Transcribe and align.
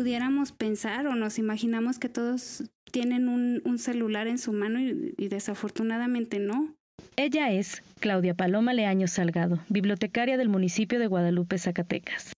pudiéramos 0.00 0.52
pensar 0.52 1.06
o 1.08 1.14
nos 1.14 1.38
imaginamos 1.38 1.98
que 1.98 2.08
todos 2.08 2.64
tienen 2.90 3.28
un, 3.28 3.78
celular 3.78 4.28
en 4.28 4.38
su 4.38 4.50
mano 4.50 4.80
y, 4.80 5.28
desafortunadamente 5.28 6.38
no. 6.38 6.74
Ella 7.16 7.52
es 7.52 7.82
Claudia 7.98 8.32
Paloma 8.32 8.72
Leaño 8.72 9.08
Salgado, 9.08 9.62
bibliotecaria 9.68 10.38
del 10.38 10.48
municipio 10.48 10.98
de 10.98 11.06
Guadalupe, 11.06 11.58
Zacatecas. 11.58 12.32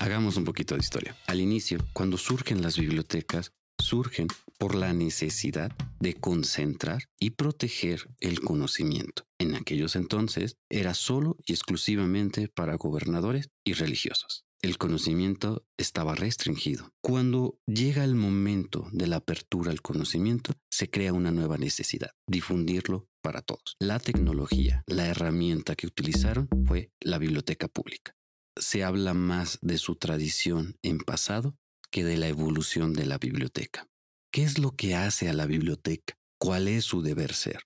Hagamos 0.00 0.36
un 0.36 0.44
poquito 0.44 0.74
de 0.74 0.80
historia. 0.80 1.14
Al 1.28 1.40
inicio, 1.40 1.78
cuando 1.92 2.16
surgen 2.16 2.62
las 2.62 2.76
bibliotecas, 2.76 3.52
surgen 3.80 4.28
por 4.58 4.74
la 4.74 4.92
necesidad 4.92 5.72
de 6.00 6.14
concentrar 6.14 7.04
y 7.18 7.30
proteger 7.30 8.08
el 8.20 8.40
conocimiento. 8.40 9.24
En 9.38 9.54
aquellos 9.54 9.96
entonces 9.96 10.56
era 10.68 10.94
solo 10.94 11.36
y 11.46 11.52
exclusivamente 11.52 12.48
para 12.48 12.76
gobernadores 12.76 13.50
y 13.64 13.74
religiosos. 13.74 14.44
El 14.60 14.76
conocimiento 14.76 15.64
estaba 15.76 16.16
restringido. 16.16 16.90
Cuando 17.00 17.60
llega 17.66 18.02
el 18.02 18.16
momento 18.16 18.88
de 18.90 19.06
la 19.06 19.16
apertura 19.16 19.70
al 19.70 19.82
conocimiento, 19.82 20.52
se 20.68 20.90
crea 20.90 21.12
una 21.12 21.30
nueva 21.30 21.58
necesidad, 21.58 22.10
difundirlo 22.26 23.06
para 23.22 23.40
todos. 23.40 23.76
La 23.78 24.00
tecnología, 24.00 24.82
la 24.88 25.06
herramienta 25.06 25.76
que 25.76 25.86
utilizaron 25.86 26.48
fue 26.66 26.90
la 27.00 27.18
biblioteca 27.18 27.68
pública. 27.68 28.16
Se 28.56 28.82
habla 28.82 29.14
más 29.14 29.60
de 29.62 29.78
su 29.78 29.94
tradición 29.94 30.76
en 30.82 30.98
pasado 30.98 31.56
que 31.90 32.04
de 32.04 32.16
la 32.16 32.28
evolución 32.28 32.92
de 32.92 33.06
la 33.06 33.18
biblioteca. 33.18 33.86
¿Qué 34.32 34.42
es 34.42 34.58
lo 34.58 34.72
que 34.72 34.94
hace 34.94 35.28
a 35.28 35.32
la 35.32 35.46
biblioteca? 35.46 36.14
¿Cuál 36.38 36.68
es 36.68 36.84
su 36.84 37.02
deber 37.02 37.32
ser? 37.32 37.62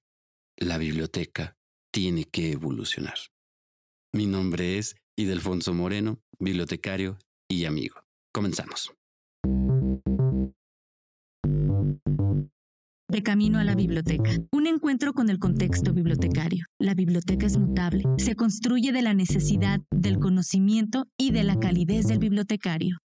La 0.56 0.78
biblioteca 0.78 1.56
tiene 1.92 2.24
que 2.24 2.52
evolucionar. 2.52 3.16
Mi 4.14 4.26
nombre 4.26 4.78
es 4.78 4.96
Idelfonso 5.16 5.74
Moreno, 5.74 6.20
bibliotecario 6.38 7.18
y 7.48 7.64
amigo. 7.64 7.96
Comenzamos. 8.32 8.92
De 13.08 13.22
camino 13.22 13.58
a 13.58 13.64
la 13.64 13.74
biblioteca. 13.74 14.30
Un 14.52 14.66
encuentro 14.66 15.12
con 15.12 15.28
el 15.28 15.38
contexto 15.38 15.92
bibliotecario. 15.92 16.64
La 16.78 16.94
biblioteca 16.94 17.44
es 17.44 17.58
mutable. 17.58 18.04
Se 18.16 18.36
construye 18.36 18.90
de 18.90 19.02
la 19.02 19.12
necesidad, 19.12 19.80
del 19.90 20.18
conocimiento 20.18 21.04
y 21.18 21.30
de 21.32 21.44
la 21.44 21.58
calidez 21.58 22.06
del 22.06 22.20
bibliotecario. 22.20 23.00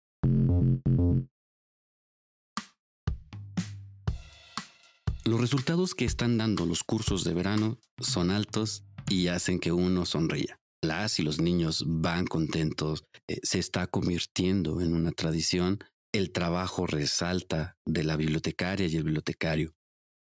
Los 5.25 5.41
resultados 5.41 5.95
que 5.95 6.05
están 6.05 6.39
dando 6.39 6.67
los 6.67 6.85
cursos 6.85 7.25
de 7.25 7.35
verano 7.35 7.81
son 8.01 8.31
altos 8.31 8.85
y 9.09 9.27
hacen 9.27 9.59
que 9.59 9.73
uno 9.73 10.07
sonría. 10.07 10.61
Las 10.83 11.19
y 11.19 11.23
los 11.23 11.41
niños 11.41 11.85
van 11.87 12.27
contentos, 12.27 13.05
eh, 13.29 13.41
se 13.43 13.59
está 13.59 13.89
convirtiendo 13.89 14.81
en 14.81 14.95
una 14.95 15.11
tradición, 15.11 15.81
el 16.15 16.31
trabajo 16.31 16.87
resalta 16.87 17.77
de 17.85 18.05
la 18.05 18.17
bibliotecaria 18.17 18.87
y 18.87 18.97
el 18.97 19.03
bibliotecario. 19.03 19.75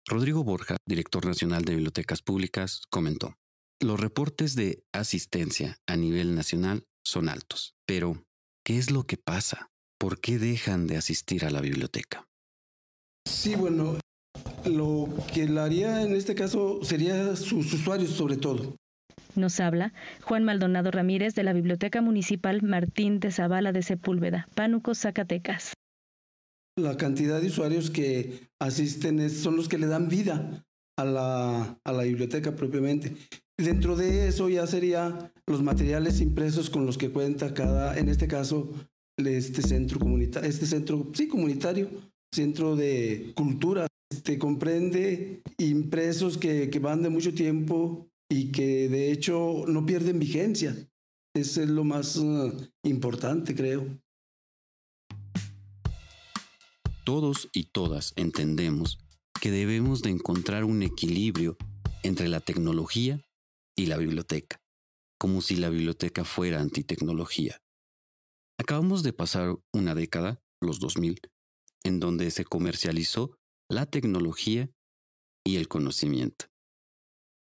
Rodrigo 0.07 0.43
Borja, 0.43 0.77
director 0.87 1.27
nacional 1.27 1.65
de 1.65 1.75
bibliotecas 1.75 2.23
públicas, 2.23 2.83
comentó, 2.91 3.37
los 3.83 4.01
reportes 4.01 4.55
de 4.55 4.85
asistencia 4.93 5.79
a 5.87 5.97
nivel 5.97 6.35
nacional 6.35 6.87
son 7.05 7.29
altos, 7.29 7.75
pero 7.87 8.25
¿qué 8.65 8.79
es 8.79 8.91
lo 8.91 9.07
que 9.07 9.19
pasa? 9.19 9.71
¿Por 10.05 10.21
qué 10.21 10.39
dejan 10.39 10.87
de 10.87 10.99
asistir 10.99 11.47
a 11.47 11.51
la 11.51 11.63
biblioteca? 11.63 12.29
Sí, 13.27 13.55
bueno, 13.55 13.99
lo 14.67 15.09
que 15.33 15.49
la 15.49 15.65
haría 15.65 16.03
en 16.03 16.15
este 16.15 16.35
caso 16.35 16.85
sería 16.85 17.35
sus 17.37 17.73
usuarios 17.73 18.11
sobre 18.11 18.37
todo. 18.37 18.77
Nos 19.35 19.61
habla 19.61 19.95
Juan 20.21 20.45
Maldonado 20.45 20.91
Ramírez 20.91 21.35
de 21.35 21.43
la 21.43 21.55
Biblioteca 21.55 22.03
Municipal 22.03 22.61
Martín 22.61 23.19
de 23.19 23.33
Zavala 23.33 23.73
de 23.73 23.83
Sepúlveda, 23.83 24.47
Pánuco, 24.55 24.95
Zacatecas. 24.95 25.73
La 26.77 26.99
cantidad 26.99 27.41
de 27.41 27.47
usuarios 27.47 27.89
que 27.89 28.51
asisten 28.61 29.31
son 29.31 29.57
los 29.57 29.71
que 29.71 29.79
le 29.79 29.87
dan 29.87 30.11
vida 30.11 30.67
a 30.99 31.07
la, 31.07 31.79
a 31.83 31.93
la 31.95 32.03
biblioteca 32.03 32.55
propiamente. 32.55 33.17
Dentro 33.57 33.97
de 33.97 34.29
eso 34.29 34.51
ya 34.51 34.67
sería 34.67 35.33
los 35.47 35.63
materiales 35.63 36.21
impresos 36.21 36.69
con 36.69 36.85
los 36.85 36.99
que 36.99 37.09
cuenta 37.09 37.55
cada, 37.55 37.97
en 37.97 38.11
este 38.11 38.29
caso, 38.29 38.71
este 39.17 39.63
centro 39.63 39.99
comunitario, 39.99 40.49
este 40.49 40.67
centro, 40.67 41.11
sí, 41.15 41.29
comunitario, 41.29 41.89
centro 42.33 42.75
de 42.77 43.33
cultura 43.35 43.87
te 44.23 44.39
comprende 44.39 45.43
impresos 45.59 46.39
que, 46.39 46.69
van 46.81 47.03
de 47.03 47.11
mucho 47.11 47.35
tiempo 47.35 48.09
y 48.29 48.51
que 48.53 48.89
de 48.89 49.13
hecho 49.13 49.65
no 49.67 49.85
pierden 49.87 50.19
vigencia. 50.19 50.75
Eso 51.35 51.63
es 51.63 51.69
lo 51.69 51.85
más 51.85 52.17
uh, 52.17 52.53
importante, 52.85 53.55
creo. 53.55 54.01
Todos 57.05 57.51
y 57.53 57.65
todas 57.65 58.13
entendemos 58.17 58.99
que 59.41 59.51
debemos 59.51 60.03
de 60.03 60.11
encontrar 60.11 60.65
un 60.65 60.83
equilibrio 60.83 61.57
entre 62.03 62.29
la 62.29 62.41
tecnología 62.41 63.21
y 63.77 63.87
la 63.87 63.97
biblioteca, 63.97 64.63
como 65.19 65.43
si 65.43 65.57
la 65.57 65.69
biblioteca 65.69 66.25
fuera 66.25 66.61
antitecnología. 66.61 67.61
Acabamos 68.65 69.03
de 69.03 69.13
pasar 69.13 69.59
una 69.75 69.95
década, 69.95 70.41
los 70.63 70.81
2000, 70.81 71.21
en 71.85 72.01
donde 72.01 72.31
se 72.31 72.47
comercializó 72.47 73.37
la 73.69 73.85
tecnología 73.85 74.71
y 75.47 75.57
el 75.57 75.69
conocimiento. 75.69 76.47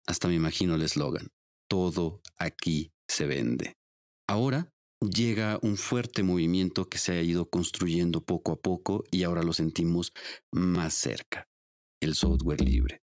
Hasta 0.07 0.27
me 0.29 0.33
imagino 0.33 0.73
el 0.73 0.81
eslogan, 0.81 1.27
todo 1.69 2.21
aquí 2.39 2.91
se 3.07 3.27
vende. 3.27 3.75
Ahora 4.27 4.73
llega 4.99 5.59
un 5.61 5.77
fuerte 5.77 6.23
movimiento 6.23 6.89
que 6.89 6.97
se 6.97 7.11
ha 7.11 7.21
ido 7.21 7.47
construyendo 7.47 8.25
poco 8.25 8.53
a 8.53 8.59
poco 8.59 9.03
y 9.11 9.21
ahora 9.21 9.43
lo 9.43 9.53
sentimos 9.53 10.13
más 10.51 10.95
cerca, 10.95 11.47
el 12.01 12.15
software 12.15 12.61
libre. 12.61 13.03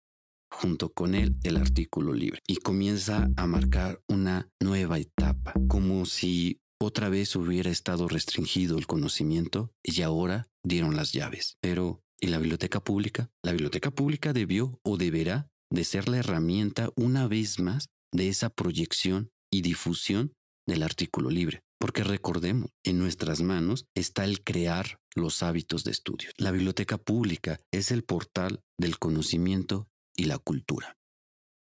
Junto 0.50 0.90
con 0.90 1.14
él 1.14 1.36
el 1.42 1.58
artículo 1.58 2.14
libre 2.14 2.40
y 2.46 2.56
comienza 2.56 3.28
a 3.36 3.46
marcar 3.46 4.00
una 4.08 4.48
nueva 4.58 4.98
etapa, 4.98 5.52
como 5.68 6.06
si 6.06 6.62
otra 6.80 7.08
vez 7.08 7.34
hubiera 7.36 7.70
estado 7.70 8.08
restringido 8.08 8.78
el 8.78 8.86
conocimiento 8.86 9.72
y 9.82 10.02
ahora 10.02 10.48
dieron 10.62 10.96
las 10.96 11.12
llaves. 11.12 11.56
Pero 11.60 12.02
¿Y 12.20 12.28
la 12.28 12.38
biblioteca 12.38 12.82
pública? 12.82 13.30
La 13.42 13.52
biblioteca 13.52 13.90
pública 13.90 14.32
debió 14.32 14.80
o 14.82 14.96
deberá 14.96 15.50
de 15.70 15.84
ser 15.84 16.08
la 16.08 16.18
herramienta 16.18 16.90
una 16.96 17.28
vez 17.28 17.58
más 17.58 17.90
de 18.12 18.28
esa 18.28 18.48
proyección 18.48 19.30
y 19.52 19.60
difusión 19.60 20.32
del 20.66 20.82
artículo 20.82 21.28
libre. 21.28 21.62
Porque 21.78 22.04
recordemos, 22.04 22.70
en 22.84 22.98
nuestras 22.98 23.42
manos 23.42 23.84
está 23.94 24.24
el 24.24 24.42
crear 24.42 24.98
los 25.14 25.42
hábitos 25.42 25.84
de 25.84 25.90
estudio. 25.90 26.30
La 26.38 26.52
biblioteca 26.52 26.96
pública 26.96 27.60
es 27.70 27.90
el 27.90 28.02
portal 28.02 28.62
del 28.78 28.98
conocimiento 28.98 29.86
y 30.16 30.24
la 30.24 30.38
cultura. 30.38 30.95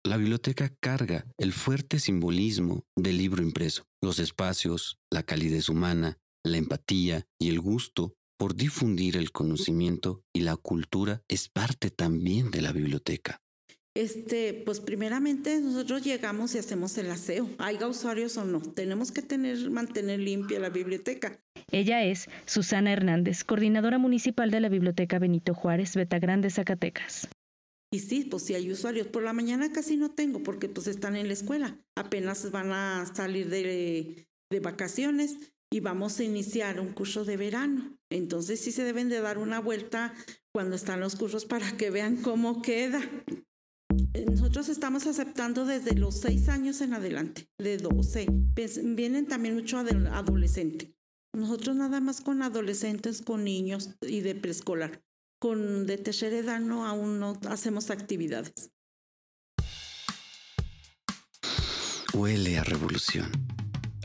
La 0.05 0.17
biblioteca 0.17 0.71
carga 0.79 1.25
el 1.37 1.51
fuerte 1.51 1.99
simbolismo 1.99 2.83
del 2.95 3.17
libro 3.17 3.43
impreso, 3.43 3.83
los 4.01 4.19
espacios, 4.19 4.99
la 5.11 5.23
calidez 5.23 5.69
humana, 5.69 6.17
la 6.45 6.57
empatía 6.57 7.25
y 7.39 7.49
el 7.49 7.59
gusto 7.59 8.13
por 8.37 8.55
difundir 8.55 9.17
el 9.17 9.31
conocimiento 9.31 10.21
y 10.33 10.41
la 10.41 10.55
cultura 10.55 11.21
es 11.27 11.49
parte 11.49 11.89
también 11.89 12.51
de 12.51 12.61
la 12.61 12.71
biblioteca. 12.71 13.41
Este, 13.95 14.53
pues 14.53 14.79
primeramente 14.79 15.59
nosotros 15.59 16.03
llegamos 16.03 16.53
y 16.53 16.59
hacemos 16.59 16.95
el 16.99 17.09
aseo, 17.09 17.49
haya 17.57 17.87
usuarios 17.87 18.37
o 18.37 18.45
no, 18.45 18.61
tenemos 18.61 19.11
que 19.11 19.23
tener, 19.23 19.71
mantener 19.71 20.19
limpia 20.19 20.59
la 20.59 20.69
biblioteca. 20.69 21.39
Ella 21.71 22.03
es 22.03 22.29
Susana 22.45 22.93
Hernández, 22.93 23.43
coordinadora 23.43 23.97
municipal 23.97 24.51
de 24.51 24.59
la 24.59 24.69
Biblioteca 24.69 25.17
Benito 25.17 25.55
Juárez, 25.55 25.95
Betagrande, 25.95 26.51
Zacatecas. 26.51 27.27
Y 27.91 27.99
sí, 27.99 28.25
pues 28.25 28.43
si 28.43 28.53
hay 28.53 28.71
usuarios, 28.71 29.07
por 29.07 29.23
la 29.23 29.33
mañana 29.33 29.71
casi 29.71 29.95
no 29.95 30.11
tengo 30.11 30.43
porque 30.43 30.67
pues 30.67 30.87
están 30.87 31.15
en 31.15 31.27
la 31.27 31.33
escuela, 31.33 31.79
apenas 31.95 32.51
van 32.51 32.71
a 32.71 33.05
salir 33.13 33.49
de, 33.49 34.27
de 34.51 34.59
vacaciones 34.59 35.37
y 35.71 35.79
vamos 35.79 36.19
a 36.19 36.23
iniciar 36.23 36.79
un 36.79 36.93
curso 36.93 37.23
de 37.25 37.37
verano. 37.37 37.97
Entonces 38.09 38.59
sí 38.59 38.71
se 38.71 38.83
deben 38.83 39.09
de 39.09 39.21
dar 39.21 39.37
una 39.37 39.59
vuelta 39.59 40.13
cuando 40.53 40.75
están 40.75 40.99
los 40.99 41.15
cursos 41.15 41.45
para 41.45 41.77
que 41.77 41.89
vean 41.89 42.17
cómo 42.17 42.61
queda. 42.61 43.01
Nosotros 44.29 44.69
estamos 44.69 45.07
aceptando 45.07 45.65
desde 45.65 45.95
los 45.95 46.19
seis 46.19 46.49
años 46.49 46.81
en 46.81 46.93
adelante, 46.93 47.49
de 47.57 47.77
12. 47.77 48.27
Vienen 48.83 49.27
también 49.27 49.55
mucho 49.55 49.77
adolescentes. 49.77 50.89
Nosotros 51.33 51.75
nada 51.75 51.99
más 51.99 52.21
con 52.21 52.41
adolescentes, 52.41 53.21
con 53.21 53.43
niños 53.43 53.95
y 54.01 54.21
de 54.21 54.35
preescolar. 54.35 55.03
Con 55.39 55.85
de 55.85 55.97
tercera 55.97 56.37
edad 56.37 56.59
no, 56.59 56.85
aún 56.87 57.19
no 57.19 57.39
hacemos 57.49 57.91
actividades. 57.91 58.71
Huele 62.13 62.57
a 62.57 62.63
revolución. 62.63 63.31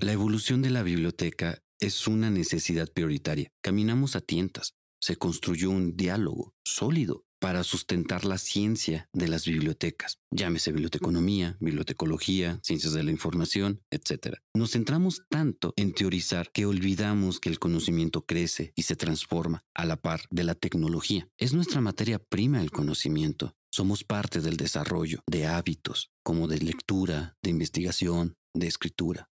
La 0.01 0.13
evolución 0.13 0.61
de 0.61 0.71
la 0.71 0.83
biblioteca 0.83 1.63
es 1.81 2.07
una 2.07 2.31
necesidad 2.31 2.89
prioritaria. 2.93 3.49
Caminamos 3.63 4.15
a 4.17 4.21
tientas. 4.21 4.75
Se 5.01 5.17
construyó 5.17 5.71
un 5.71 5.97
diálogo 5.97 6.55
sólido 6.65 7.25
para 7.43 7.65
sustentar 7.65 8.25
la 8.25 8.39
ciencia 8.39 9.09
de 9.13 9.27
las 9.27 9.47
bibliotecas, 9.47 10.21
llámese 10.31 10.71
biblioteconomía, 10.71 11.57
bibliotecología, 11.59 12.61
ciencias 12.63 12.93
de 12.93 13.03
la 13.03 13.11
información, 13.11 13.83
etc. 13.91 14.37
Nos 14.55 14.71
centramos 14.71 15.25
tanto 15.29 15.75
en 15.75 15.93
teorizar 15.93 16.53
que 16.53 16.67
olvidamos 16.67 17.41
que 17.41 17.49
el 17.49 17.59
conocimiento 17.59 18.25
crece 18.25 18.73
y 18.77 18.83
se 18.83 18.95
transforma 18.95 19.65
a 19.75 19.85
la 19.87 19.97
par 19.97 20.21
de 20.31 20.45
la 20.45 20.55
tecnología. 20.55 21.29
Es 21.37 21.53
nuestra 21.53 21.81
materia 21.81 22.21
prima 22.21 22.63
el 22.63 22.71
conocimiento. 22.71 23.57
Somos 23.73 24.05
parte 24.05 24.41
del 24.41 24.57
desarrollo 24.57 25.25
de 25.27 25.49
hábitos 25.49 26.13
como 26.23 26.47
de 26.47 26.59
lectura, 26.59 27.37
de 27.43 27.51
investigación, 27.51 28.37
de 28.55 28.69
escritura. 28.69 29.31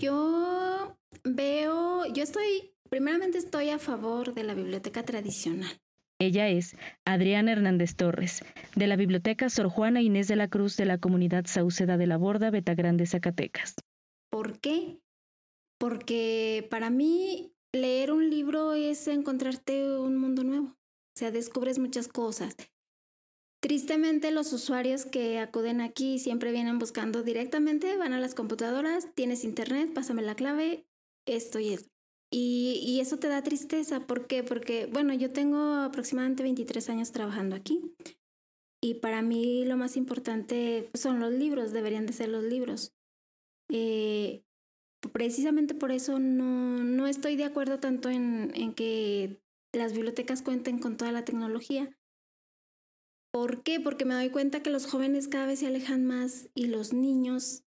Yo 0.00 0.96
veo, 1.24 2.06
yo 2.06 2.22
estoy, 2.22 2.72
primeramente 2.88 3.36
estoy 3.36 3.68
a 3.68 3.78
favor 3.78 4.32
de 4.32 4.44
la 4.44 4.54
biblioteca 4.54 5.04
tradicional. 5.04 5.78
Ella 6.22 6.48
es 6.48 6.76
Adriana 7.04 7.50
Hernández 7.50 7.96
Torres, 7.96 8.44
de 8.76 8.86
la 8.86 8.94
Biblioteca 8.94 9.50
Sor 9.50 9.68
Juana 9.68 10.02
Inés 10.02 10.28
de 10.28 10.36
la 10.36 10.46
Cruz 10.46 10.76
de 10.76 10.84
la 10.84 10.98
Comunidad 10.98 11.46
Sauceda 11.46 11.96
de 11.96 12.06
la 12.06 12.16
Borda, 12.16 12.52
Betagrande, 12.52 13.06
Zacatecas. 13.06 13.74
¿Por 14.30 14.60
qué? 14.60 15.00
Porque 15.80 16.64
para 16.70 16.90
mí 16.90 17.52
leer 17.72 18.12
un 18.12 18.30
libro 18.30 18.72
es 18.72 19.08
encontrarte 19.08 19.98
un 19.98 20.16
mundo 20.16 20.44
nuevo. 20.44 20.66
O 20.66 21.18
sea, 21.18 21.32
descubres 21.32 21.80
muchas 21.80 22.06
cosas. 22.06 22.54
Tristemente 23.60 24.30
los 24.30 24.52
usuarios 24.52 25.06
que 25.06 25.40
acuden 25.40 25.80
aquí 25.80 26.20
siempre 26.20 26.52
vienen 26.52 26.78
buscando 26.78 27.24
directamente, 27.24 27.96
van 27.96 28.12
a 28.12 28.20
las 28.20 28.36
computadoras, 28.36 29.12
tienes 29.16 29.42
internet, 29.42 29.92
pásame 29.92 30.22
la 30.22 30.36
clave, 30.36 30.86
esto 31.26 31.58
y 31.58 31.70
esto. 31.70 31.90
Y, 32.34 32.98
eso 33.00 33.18
te 33.18 33.28
da 33.28 33.42
tristeza. 33.42 34.06
¿Por 34.06 34.26
qué? 34.26 34.42
Porque, 34.42 34.86
bueno, 34.86 35.12
yo 35.12 35.30
tengo 35.30 35.58
aproximadamente 35.58 36.42
23 36.42 36.88
años 36.88 37.12
trabajando 37.12 37.54
aquí. 37.54 37.94
Y 38.80 38.94
para 38.94 39.20
mí 39.22 39.64
lo 39.66 39.76
más 39.76 39.96
importante 39.96 40.90
son 40.94 41.20
los 41.20 41.30
libros, 41.30 41.72
deberían 41.72 42.06
de 42.06 42.14
ser 42.14 42.30
los 42.30 42.42
libros. 42.42 42.94
Eh, 43.70 44.44
precisamente 45.12 45.74
por 45.74 45.92
eso 45.92 46.18
no, 46.18 46.82
no 46.82 47.06
estoy 47.06 47.36
de 47.36 47.44
acuerdo 47.44 47.78
tanto 47.78 48.08
en, 48.08 48.50
en 48.54 48.72
que 48.72 49.40
las 49.72 49.92
bibliotecas 49.92 50.42
cuenten 50.42 50.78
con 50.78 50.96
toda 50.96 51.12
la 51.12 51.24
tecnología. 51.24 51.90
¿Por 53.30 53.62
qué? 53.62 53.78
Porque 53.78 54.04
me 54.04 54.14
doy 54.14 54.30
cuenta 54.30 54.62
que 54.62 54.70
los 54.70 54.86
jóvenes 54.86 55.28
cada 55.28 55.46
vez 55.46 55.60
se 55.60 55.66
alejan 55.66 56.04
más 56.04 56.48
y 56.54 56.66
los 56.66 56.92
niños 56.92 57.64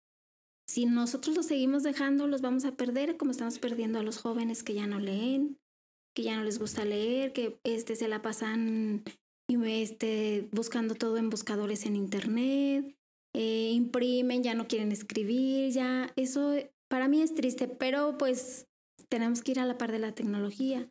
si 0.67 0.85
nosotros 0.85 1.35
los 1.35 1.45
seguimos 1.45 1.83
dejando, 1.83 2.27
los 2.27 2.41
vamos 2.41 2.65
a 2.65 2.75
perder, 2.75 3.17
como 3.17 3.31
estamos 3.31 3.59
perdiendo 3.59 3.99
a 3.99 4.03
los 4.03 4.17
jóvenes 4.17 4.63
que 4.63 4.73
ya 4.73 4.87
no 4.87 4.99
leen, 4.99 5.57
que 6.15 6.23
ya 6.23 6.35
no 6.35 6.43
les 6.43 6.59
gusta 6.59 6.85
leer, 6.85 7.33
que 7.33 7.59
este, 7.63 7.95
se 7.95 8.07
la 8.07 8.21
pasan 8.21 9.03
este, 9.47 10.47
buscando 10.51 10.95
todo 10.95 11.17
en 11.17 11.29
buscadores 11.29 11.85
en 11.85 11.95
internet, 11.95 12.95
eh, 13.33 13.71
imprimen, 13.73 14.43
ya 14.43 14.55
no 14.55 14.67
quieren 14.67 14.91
escribir, 14.91 15.71
ya 15.71 16.11
eso 16.15 16.53
para 16.89 17.07
mí 17.07 17.21
es 17.21 17.35
triste, 17.35 17.67
pero 17.67 18.17
pues 18.17 18.67
tenemos 19.09 19.41
que 19.41 19.51
ir 19.51 19.59
a 19.59 19.65
la 19.65 19.77
par 19.77 19.91
de 19.91 19.99
la 19.99 20.13
tecnología. 20.13 20.89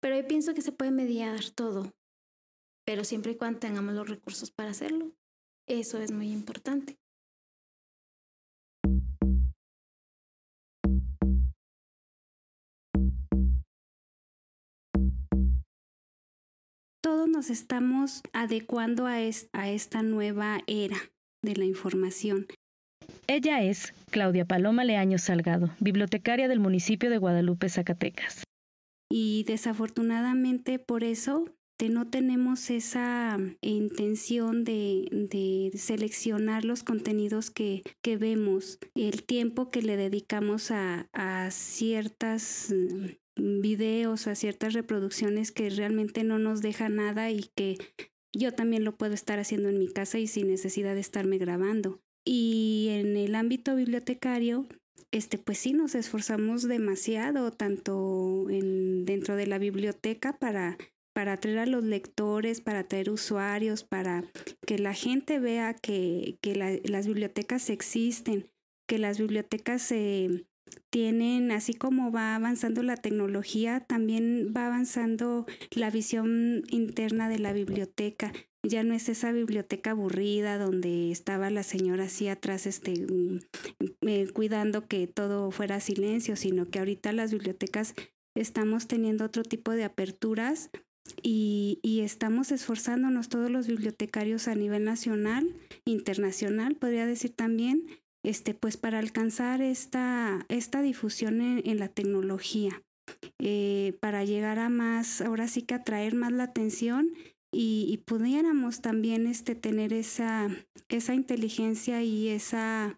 Pero 0.00 0.16
yo 0.16 0.28
pienso 0.28 0.54
que 0.54 0.62
se 0.62 0.70
puede 0.70 0.90
mediar 0.90 1.50
todo, 1.50 1.92
pero 2.86 3.04
siempre 3.04 3.32
y 3.32 3.36
cuando 3.36 3.58
tengamos 3.58 3.94
los 3.94 4.08
recursos 4.08 4.50
para 4.50 4.70
hacerlo. 4.70 5.12
Eso 5.66 5.98
es 5.98 6.12
muy 6.12 6.30
importante. 6.30 6.98
Nos 17.38 17.50
estamos 17.50 18.22
adecuando 18.32 19.06
a, 19.06 19.20
esta 19.20 20.02
nueva 20.02 20.58
era 20.66 20.96
de 21.40 21.54
la 21.54 21.66
información. 21.66 22.48
Ella 23.28 23.62
es 23.62 23.94
Claudia 24.10 24.44
Paloma 24.44 24.82
Leaño 24.82 25.18
Salgado, 25.18 25.70
bibliotecaria 25.78 26.48
del 26.48 26.58
municipio 26.58 27.10
de 27.10 27.18
Guadalupe, 27.18 27.68
Zacatecas. 27.68 28.42
Y 29.08 29.44
desafortunadamente 29.46 30.80
por 30.80 31.04
eso 31.04 31.44
no 31.88 32.08
tenemos 32.08 32.70
esa 32.70 33.38
intención 33.60 34.64
de, 34.64 35.70
seleccionar 35.76 36.64
los 36.64 36.82
contenidos 36.82 37.52
que, 37.52 37.84
vemos, 38.18 38.80
el 38.96 39.22
tiempo 39.22 39.68
que 39.68 39.82
le 39.82 39.96
dedicamos 39.96 40.72
a, 40.72 41.08
a 41.12 41.52
ciertas 41.52 42.74
videos, 43.38 44.26
a 44.26 44.34
ciertas 44.34 44.74
reproducciones 44.74 45.52
que 45.52 45.70
realmente 45.70 46.24
no 46.24 46.38
nos 46.38 46.60
deja 46.60 46.88
nada 46.88 47.30
y 47.30 47.50
que 47.54 47.78
yo 48.32 48.52
también 48.52 48.84
lo 48.84 48.96
puedo 48.96 49.14
estar 49.14 49.38
haciendo 49.38 49.68
en 49.68 49.78
mi 49.78 49.88
casa 49.88 50.18
y 50.18 50.26
sin 50.26 50.48
necesidad 50.48 50.94
de 50.94 51.00
estarme 51.00 51.38
grabando. 51.38 52.00
Y 52.24 52.88
en 52.90 53.16
el 53.16 53.34
ámbito 53.34 53.74
bibliotecario, 53.74 54.66
este, 55.10 55.38
pues 55.38 55.58
sí 55.58 55.72
nos 55.72 55.94
esforzamos 55.94 56.62
demasiado, 56.62 57.50
tanto 57.52 58.50
en, 58.50 59.04
dentro 59.06 59.36
de 59.36 59.46
la 59.46 59.58
biblioteca 59.58 60.38
para, 60.38 60.76
para 61.14 61.34
atraer 61.34 61.60
a 61.60 61.66
los 61.66 61.84
lectores, 61.84 62.60
para 62.60 62.80
atraer 62.80 63.10
usuarios, 63.10 63.84
para 63.84 64.24
que 64.66 64.78
la 64.78 64.92
gente 64.92 65.38
vea 65.38 65.74
que, 65.74 66.38
que 66.42 66.54
las 66.54 67.06
bibliotecas 67.06 67.70
existen, 67.70 68.50
que 68.86 68.98
las 68.98 69.18
bibliotecas 69.18 69.80
se, 69.82 70.46
tienen, 70.90 71.50
así 71.50 71.74
como 71.74 72.10
va 72.10 72.34
avanzando 72.34 72.82
la 72.82 72.96
tecnología, 72.96 73.80
también 73.80 74.52
va 74.56 74.66
avanzando 74.66 75.46
la 75.70 75.90
visión 75.90 76.62
interna 76.70 77.28
de 77.28 77.38
la 77.38 77.52
biblioteca. 77.52 78.32
Ya 78.62 78.82
no 78.82 78.94
es 78.94 79.08
esa 79.08 79.32
biblioteca 79.32 79.92
aburrida 79.92 80.58
donde 80.58 81.10
estaba 81.10 81.50
la 81.50 81.62
señora 81.62 82.04
así 82.04 82.28
atrás 82.28 82.66
este, 82.66 83.06
mm, 83.06 83.40
eh, 84.02 84.28
cuidando 84.32 84.86
que 84.86 85.06
todo 85.06 85.50
fuera 85.50 85.80
silencio, 85.80 86.36
sino 86.36 86.68
que 86.68 86.80
ahorita 86.80 87.12
las 87.12 87.32
bibliotecas 87.32 87.94
estamos 88.34 88.86
teniendo 88.86 89.24
otro 89.24 89.42
tipo 89.42 89.72
de 89.72 89.84
aperturas 89.84 90.70
y, 91.22 91.78
y, 91.82 92.00
estamos 92.00 92.52
esforzándonos 92.52 93.30
todos 93.30 93.50
los 93.50 93.66
bibliotecarios 93.66 94.46
a 94.46 94.54
nivel 94.54 94.84
nacional, 94.84 95.54
internacional, 95.86 96.76
podría 96.76 97.06
decir 97.06 97.30
también, 97.34 97.86
este, 98.24 98.54
pues 98.54 98.76
para 98.76 98.98
alcanzar 98.98 99.62
esta, 99.62 100.44
esta 100.48 100.82
difusión 100.82 101.40
en, 101.40 101.78
la 101.78 101.88
tecnología, 101.88 102.82
eh, 103.38 103.96
para 104.00 104.24
llegar 104.24 104.58
a 104.58 104.68
más, 104.68 105.20
ahora 105.20 105.48
sí 105.48 105.62
que 105.62 105.74
atraer 105.74 106.14
más 106.14 106.32
la 106.32 106.44
atención 106.44 107.10
y, 107.52 108.02
pudiéramos 108.06 108.82
también 108.82 109.26
este, 109.26 109.54
tener 109.54 109.92
esa, 109.92 110.48
esa 110.88 111.14
inteligencia 111.14 112.02
y 112.02 112.28
ese 112.28 112.96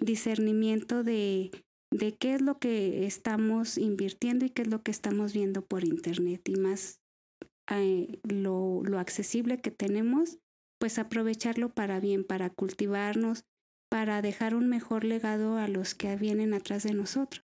discernimiento 0.00 1.02
de, 1.02 1.50
de 1.90 2.14
qué 2.14 2.34
es 2.34 2.42
lo 2.42 2.58
que 2.58 3.06
estamos 3.06 3.78
invirtiendo 3.78 4.44
y 4.44 4.50
qué 4.50 4.62
es 4.62 4.68
lo 4.68 4.82
que 4.82 4.90
estamos 4.90 5.32
viendo 5.32 5.62
por 5.62 5.84
internet 5.84 6.46
y 6.48 6.56
más 6.56 7.00
eh, 7.70 8.20
lo, 8.22 8.82
lo 8.84 8.98
accesible 8.98 9.60
que 9.60 9.70
tenemos, 9.70 10.38
pues 10.78 10.98
aprovecharlo 10.98 11.70
para 11.70 11.98
bien, 12.00 12.24
para 12.24 12.50
cultivarnos, 12.50 13.44
para 13.88 14.22
dejar 14.22 14.54
un 14.54 14.68
mejor 14.68 15.04
legado 15.04 15.58
a 15.58 15.68
los 15.68 15.94
que 15.94 16.16
vienen 16.16 16.54
atrás 16.54 16.82
de 16.82 16.92
nosotros. 16.92 17.42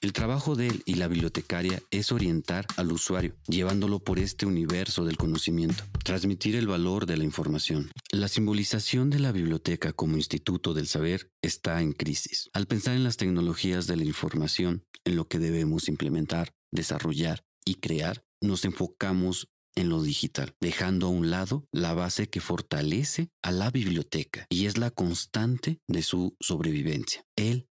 El 0.00 0.12
trabajo 0.12 0.54
de 0.54 0.68
él 0.68 0.82
y 0.84 0.94
la 0.94 1.08
bibliotecaria 1.08 1.82
es 1.90 2.12
orientar 2.12 2.66
al 2.76 2.92
usuario, 2.92 3.34
llevándolo 3.48 3.98
por 3.98 4.20
este 4.20 4.46
universo 4.46 5.04
del 5.04 5.16
conocimiento, 5.16 5.82
transmitir 6.04 6.54
el 6.54 6.68
valor 6.68 7.04
de 7.04 7.16
la 7.16 7.24
información. 7.24 7.90
La 8.12 8.28
simbolización 8.28 9.10
de 9.10 9.18
la 9.18 9.32
biblioteca 9.32 9.92
como 9.92 10.16
instituto 10.16 10.72
del 10.72 10.86
saber 10.86 11.32
está 11.42 11.82
en 11.82 11.94
crisis. 11.94 12.48
Al 12.52 12.66
pensar 12.66 12.94
en 12.94 13.02
las 13.02 13.16
tecnologías 13.16 13.88
de 13.88 13.96
la 13.96 14.04
información, 14.04 14.84
en 15.04 15.16
lo 15.16 15.26
que 15.26 15.40
debemos 15.40 15.88
implementar, 15.88 16.52
desarrollar 16.70 17.44
y 17.64 17.74
crear, 17.74 18.22
nos 18.40 18.64
enfocamos 18.64 19.48
en 19.78 19.88
lo 19.88 20.02
digital, 20.02 20.56
dejando 20.60 21.06
a 21.06 21.10
un 21.10 21.30
lado 21.30 21.64
la 21.72 21.94
base 21.94 22.28
que 22.28 22.40
fortalece 22.40 23.30
a 23.42 23.52
la 23.52 23.70
biblioteca 23.70 24.44
y 24.50 24.66
es 24.66 24.76
la 24.76 24.90
constante 24.90 25.78
de 25.86 26.02
su 26.02 26.36
sobrevivencia, 26.40 27.24
él 27.36 27.68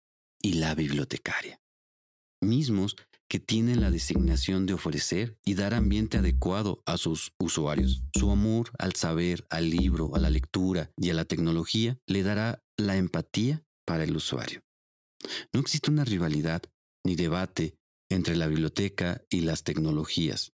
y 0.41 0.55
la 0.55 0.75
bibliotecaria, 0.75 1.61
mismos 2.43 2.97
que 3.29 3.39
tienen 3.39 3.83
la 3.83 3.91
designación 3.91 4.65
de 4.65 4.73
ofrecer 4.73 5.37
y 5.45 5.55
dar 5.55 5.75
ambiente 5.75 6.17
adecuado 6.17 6.83
a 6.87 6.97
sus 6.97 7.33
usuarios. 7.39 8.03
Su 8.19 8.31
amor 8.31 8.71
al 8.79 8.95
saber, 8.95 9.47
al 9.51 9.69
libro, 9.69 10.17
a 10.17 10.19
la 10.19 10.31
lectura 10.31 10.91
y 10.97 11.11
a 11.11 11.15
la 11.15 11.27
tecnología 11.27 11.99
le 12.07 12.23
dará 12.23 12.65
la 12.79 12.97
empatía 12.97 13.63
para 13.85 14.05
el 14.05 14.17
usuario. 14.17 14.63
No 15.53 15.61
existe 15.61 15.91
una 15.91 16.05
rivalidad 16.05 16.63
ni 17.05 17.15
debate 17.15 17.77
entre 18.09 18.37
la 18.37 18.47
biblioteca 18.47 19.23
y 19.29 19.43
las 19.43 19.65
tecnologías 19.65 20.55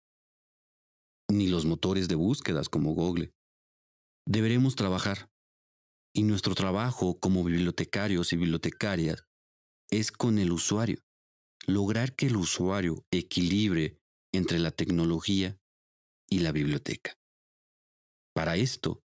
ni 1.31 1.49
los 1.49 1.65
motores 1.65 2.09
de 2.09 2.15
búsquedas 2.15 2.69
como 2.69 2.95
Google. 2.95 3.33
Deberemos 4.27 4.77
trabajar. 4.77 5.31
Y 6.17 6.23
nuestro 6.23 6.55
trabajo 6.55 7.19
como 7.19 7.43
bibliotecarios 7.43 8.33
y 8.33 8.37
bibliotecarias 8.37 9.25
es 9.91 10.13
con 10.13 10.39
el 10.39 10.53
usuario. 10.53 11.03
Lograr 11.67 12.15
que 12.15 12.27
el 12.27 12.37
usuario 12.37 13.05
equilibre 13.11 13.99
entre 14.33 14.59
la 14.59 14.71
tecnología 14.71 15.59
y 16.29 16.41
la 16.41 16.53
biblioteca. 16.53 17.19
Para 18.35 18.57
esto, 18.57 19.03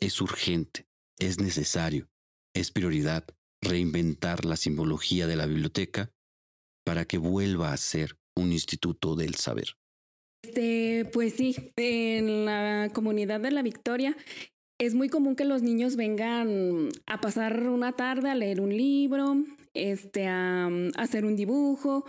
es 0.00 0.20
urgente, 0.20 0.86
es 1.18 1.38
necesario, 1.40 2.08
es 2.54 2.70
prioridad 2.70 3.26
reinventar 3.60 4.44
la 4.44 4.56
simbología 4.56 5.26
de 5.26 5.36
la 5.36 5.46
biblioteca 5.46 6.12
para 6.84 7.04
que 7.04 7.18
vuelva 7.18 7.72
a 7.72 7.76
ser 7.76 8.18
un 8.36 8.52
instituto 8.52 9.16
del 9.16 9.34
saber. 9.34 9.76
Este, 10.42 11.04
pues 11.12 11.34
sí, 11.34 11.72
en 11.76 12.44
la 12.44 12.90
comunidad 12.92 13.40
de 13.40 13.50
la 13.50 13.62
Victoria 13.62 14.16
es 14.80 14.94
muy 14.94 15.08
común 15.08 15.34
que 15.34 15.44
los 15.44 15.62
niños 15.62 15.96
vengan 15.96 16.88
a 17.06 17.20
pasar 17.20 17.68
una 17.68 17.92
tarde 17.92 18.30
a 18.30 18.36
leer 18.36 18.60
un 18.60 18.76
libro, 18.76 19.44
este, 19.74 20.28
a, 20.28 20.68
hacer 20.96 21.24
un 21.24 21.34
dibujo. 21.34 22.04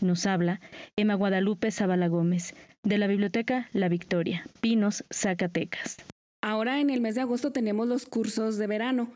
Nos 0.00 0.26
habla 0.26 0.60
Emma 0.96 1.14
Guadalupe 1.14 1.70
Zavala 1.72 2.08
Gómez, 2.08 2.54
de 2.84 2.98
la 2.98 3.08
Biblioteca 3.08 3.68
La 3.72 3.88
Victoria, 3.88 4.46
Pinos, 4.60 5.04
Zacatecas. 5.12 5.96
Ahora 6.42 6.80
en 6.80 6.90
el 6.90 7.00
mes 7.00 7.16
de 7.16 7.22
agosto 7.22 7.52
tenemos 7.52 7.88
los 7.88 8.06
cursos 8.06 8.56
de 8.58 8.66
verano, 8.66 9.12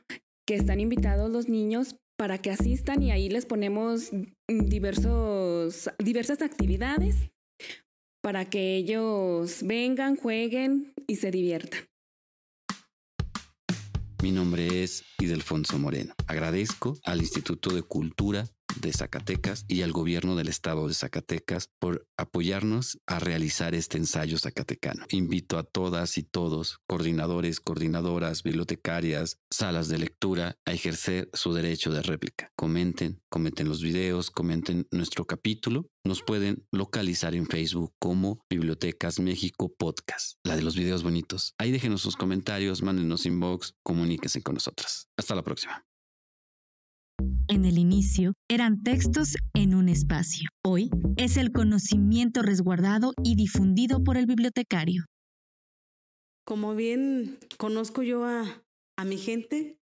que 0.46 0.54
están 0.56 0.80
invitados 0.80 1.30
los 1.30 1.48
niños 1.48 1.96
para 2.16 2.38
que 2.38 2.50
asistan 2.50 3.02
y 3.02 3.12
ahí 3.12 3.28
les 3.28 3.46
ponemos 3.46 4.10
diversos, 4.48 5.90
diversas 5.98 6.42
actividades 6.42 7.28
para 8.28 8.44
que 8.50 8.76
ellos 8.76 9.62
vengan, 9.62 10.14
jueguen 10.14 10.92
y 11.06 11.16
se 11.16 11.30
diviertan. 11.30 11.80
Mi 14.22 14.32
nombre 14.32 14.82
es 14.82 15.02
Idelfonso 15.18 15.78
Moreno. 15.78 16.12
Agradezco 16.26 16.98
al 17.04 17.20
Instituto 17.20 17.70
de 17.70 17.80
Cultura 17.80 18.46
de 18.76 18.92
Zacatecas 18.92 19.64
y 19.68 19.82
al 19.82 19.92
gobierno 19.92 20.36
del 20.36 20.48
estado 20.48 20.88
de 20.88 20.94
Zacatecas 20.94 21.70
por 21.78 22.06
apoyarnos 22.16 22.98
a 23.06 23.18
realizar 23.18 23.74
este 23.74 23.98
ensayo 23.98 24.38
zacatecano. 24.38 25.04
Invito 25.10 25.58
a 25.58 25.64
todas 25.64 26.18
y 26.18 26.22
todos, 26.22 26.78
coordinadores, 26.86 27.60
coordinadoras, 27.60 28.42
bibliotecarias, 28.42 29.38
salas 29.50 29.88
de 29.88 29.98
lectura, 29.98 30.56
a 30.64 30.72
ejercer 30.72 31.28
su 31.32 31.52
derecho 31.52 31.92
de 31.92 32.02
réplica. 32.02 32.52
Comenten, 32.56 33.20
comenten 33.28 33.68
los 33.68 33.82
videos, 33.82 34.30
comenten 34.30 34.86
nuestro 34.90 35.26
capítulo. 35.26 35.86
Nos 36.04 36.22
pueden 36.22 36.66
localizar 36.72 37.34
en 37.34 37.46
Facebook 37.46 37.92
como 37.98 38.44
Bibliotecas 38.48 39.20
México 39.20 39.72
Podcast, 39.76 40.38
la 40.44 40.56
de 40.56 40.62
los 40.62 40.76
videos 40.76 41.02
bonitos. 41.02 41.54
Ahí 41.58 41.70
déjenos 41.70 42.02
sus 42.02 42.16
comentarios, 42.16 42.82
mándenos 42.82 43.26
inbox, 43.26 43.74
comuníquense 43.82 44.42
con 44.42 44.54
nosotras. 44.54 45.08
Hasta 45.16 45.34
la 45.34 45.42
próxima. 45.42 45.87
En 47.50 47.64
el 47.64 47.78
inicio 47.78 48.34
eran 48.50 48.82
textos 48.82 49.36
en 49.54 49.74
un 49.74 49.88
espacio. 49.88 50.50
Hoy 50.62 50.90
es 51.16 51.38
el 51.38 51.50
conocimiento 51.50 52.42
resguardado 52.42 53.14
y 53.24 53.36
difundido 53.36 54.04
por 54.04 54.18
el 54.18 54.26
bibliotecario. 54.26 55.06
Como 56.44 56.74
bien 56.74 57.38
conozco 57.56 58.02
yo 58.02 58.26
a, 58.26 58.62
a 58.98 59.04
mi 59.06 59.16
gente. 59.16 59.78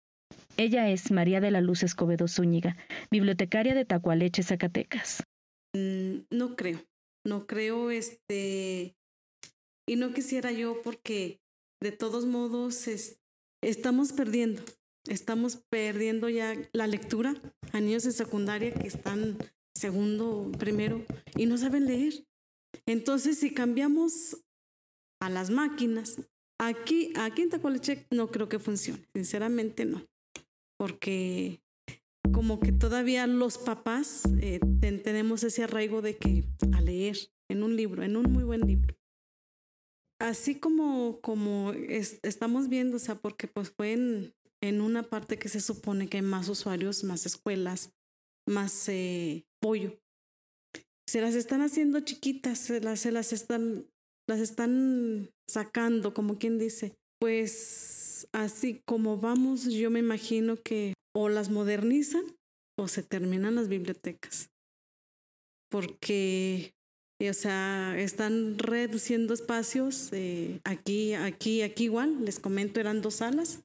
Ella 0.56 0.90
es 0.90 1.11
María 1.11 1.40
de 1.40 1.50
la 1.50 1.61
Luz 1.61 1.82
Escobedo 1.82 2.28
Zúñiga, 2.28 2.76
bibliotecaria 3.11 3.75
de 3.75 3.85
Tacualeche, 3.85 4.44
Zacatecas. 4.44 5.25
Mm, 5.75 6.18
no 6.30 6.54
creo, 6.54 6.85
no 7.26 7.49
creo, 7.49 7.90
este, 7.90 8.94
y 9.88 9.96
no 9.96 10.12
quisiera 10.14 10.52
yo 10.52 10.80
porque 10.85 11.40
de 11.82 11.90
todos 11.90 12.26
modos 12.26 12.88
estamos 13.61 14.12
perdiendo, 14.12 14.62
estamos 15.09 15.57
perdiendo 15.71 16.29
ya 16.29 16.55
la 16.73 16.87
lectura 16.87 17.35
a 17.73 17.81
niños 17.81 18.05
de 18.05 18.13
secundaria 18.13 18.73
que 18.73 18.87
están 18.87 19.39
segundo, 19.75 20.51
primero 20.59 21.05
y 21.37 21.47
no 21.47 21.59
saben 21.59 21.87
leer. 21.87 22.25
Entonces, 22.87 23.39
si 23.39 23.53
cambiamos 23.53 24.45
a 25.21 25.31
las 25.31 25.51
máquinas, 25.51 26.21
aquí, 26.61 27.13
aquí 27.17 27.43
en 27.43 27.51
Tacualeche 27.51 28.07
no 28.11 28.31
creo 28.31 28.49
que 28.49 28.59
funcione, 28.59 29.07
sinceramente 29.15 29.85
no, 29.85 30.05
porque 30.79 31.61
como 32.33 32.61
que 32.61 32.73
todavía 32.73 33.27
los 33.27 33.59
papás 33.59 34.23
eh, 34.41 34.61
tenemos 34.81 35.43
ese 35.43 35.65
arraigo 35.65 36.03
de 36.03 36.17
que 36.17 36.45
a 36.75 36.81
leer 36.81 37.17
en 37.49 37.63
un 37.63 37.77
libro, 37.77 38.03
en 38.03 38.17
un 38.17 38.33
muy 38.33 38.45
buen 38.45 38.61
libro. 38.67 38.95
Así 40.19 40.55
como, 40.55 41.21
como 41.21 41.73
estamos 41.73 42.69
viendo, 42.69 42.97
o 42.97 43.01
sea, 43.01 43.17
porque 43.17 43.47
pues 43.47 43.71
fue 43.71 43.93
en, 43.93 44.35
en 44.68 44.80
una 44.80 45.04
parte 45.04 45.38
que 45.38 45.49
se 45.49 45.61
supone 45.61 46.08
que 46.08 46.18
hay 46.18 46.23
más 46.23 46.49
usuarios, 46.49 47.04
más 47.04 47.26
escuelas, 47.26 47.90
más 48.49 48.88
eh, 48.88 49.44
pollo. 49.61 49.99
Se 51.08 51.20
las 51.20 51.35
están 51.35 51.62
haciendo 51.62 52.00
chiquitas, 52.00 52.58
se 52.58 52.80
las, 52.80 53.06
están, 53.32 53.87
las 54.28 54.40
están 54.40 55.30
sacando, 55.49 56.14
como 56.14 56.38
quien 56.38 56.58
dice. 56.58 56.94
Pues 57.20 58.28
así 58.32 58.82
como 58.85 59.18
vamos, 59.18 59.64
yo 59.64 59.90
me 59.90 60.00
imagino 60.00 60.56
que 60.56 60.94
o 61.14 61.28
las 61.28 61.49
modernizan 61.49 62.25
o 62.78 62.88
se 62.88 63.02
terminan 63.02 63.54
las 63.54 63.68
bibliotecas. 63.68 64.50
Porque, 65.70 66.75
o 67.20 67.32
sea, 67.32 67.94
están 67.99 68.58
reduciendo 68.58 69.32
espacios. 69.32 70.11
Eh, 70.12 70.61
aquí, 70.64 71.14
aquí, 71.14 71.62
aquí 71.62 71.85
igual, 71.85 72.25
les 72.25 72.40
comento, 72.40 72.80
eran 72.80 73.00
dos 73.00 73.14
salas 73.16 73.61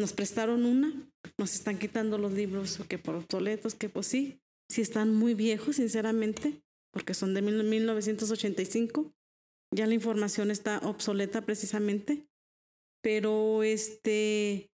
nos 0.00 0.12
prestaron 0.12 0.64
una, 0.64 0.92
nos 1.38 1.54
están 1.54 1.78
quitando 1.78 2.18
los 2.18 2.32
libros 2.32 2.80
que 2.88 2.98
por 2.98 3.14
obsoletos, 3.14 3.74
que 3.74 3.88
pues 3.88 4.06
sí, 4.06 4.40
sí 4.68 4.80
están 4.80 5.14
muy 5.14 5.34
viejos, 5.34 5.76
sinceramente, 5.76 6.62
porque 6.92 7.14
son 7.14 7.34
de 7.34 7.42
1985. 7.42 9.12
Ya 9.72 9.86
la 9.86 9.94
información 9.94 10.50
está 10.50 10.78
obsoleta 10.78 11.42
precisamente, 11.42 12.26
pero 13.02 13.62
este, 13.62 14.70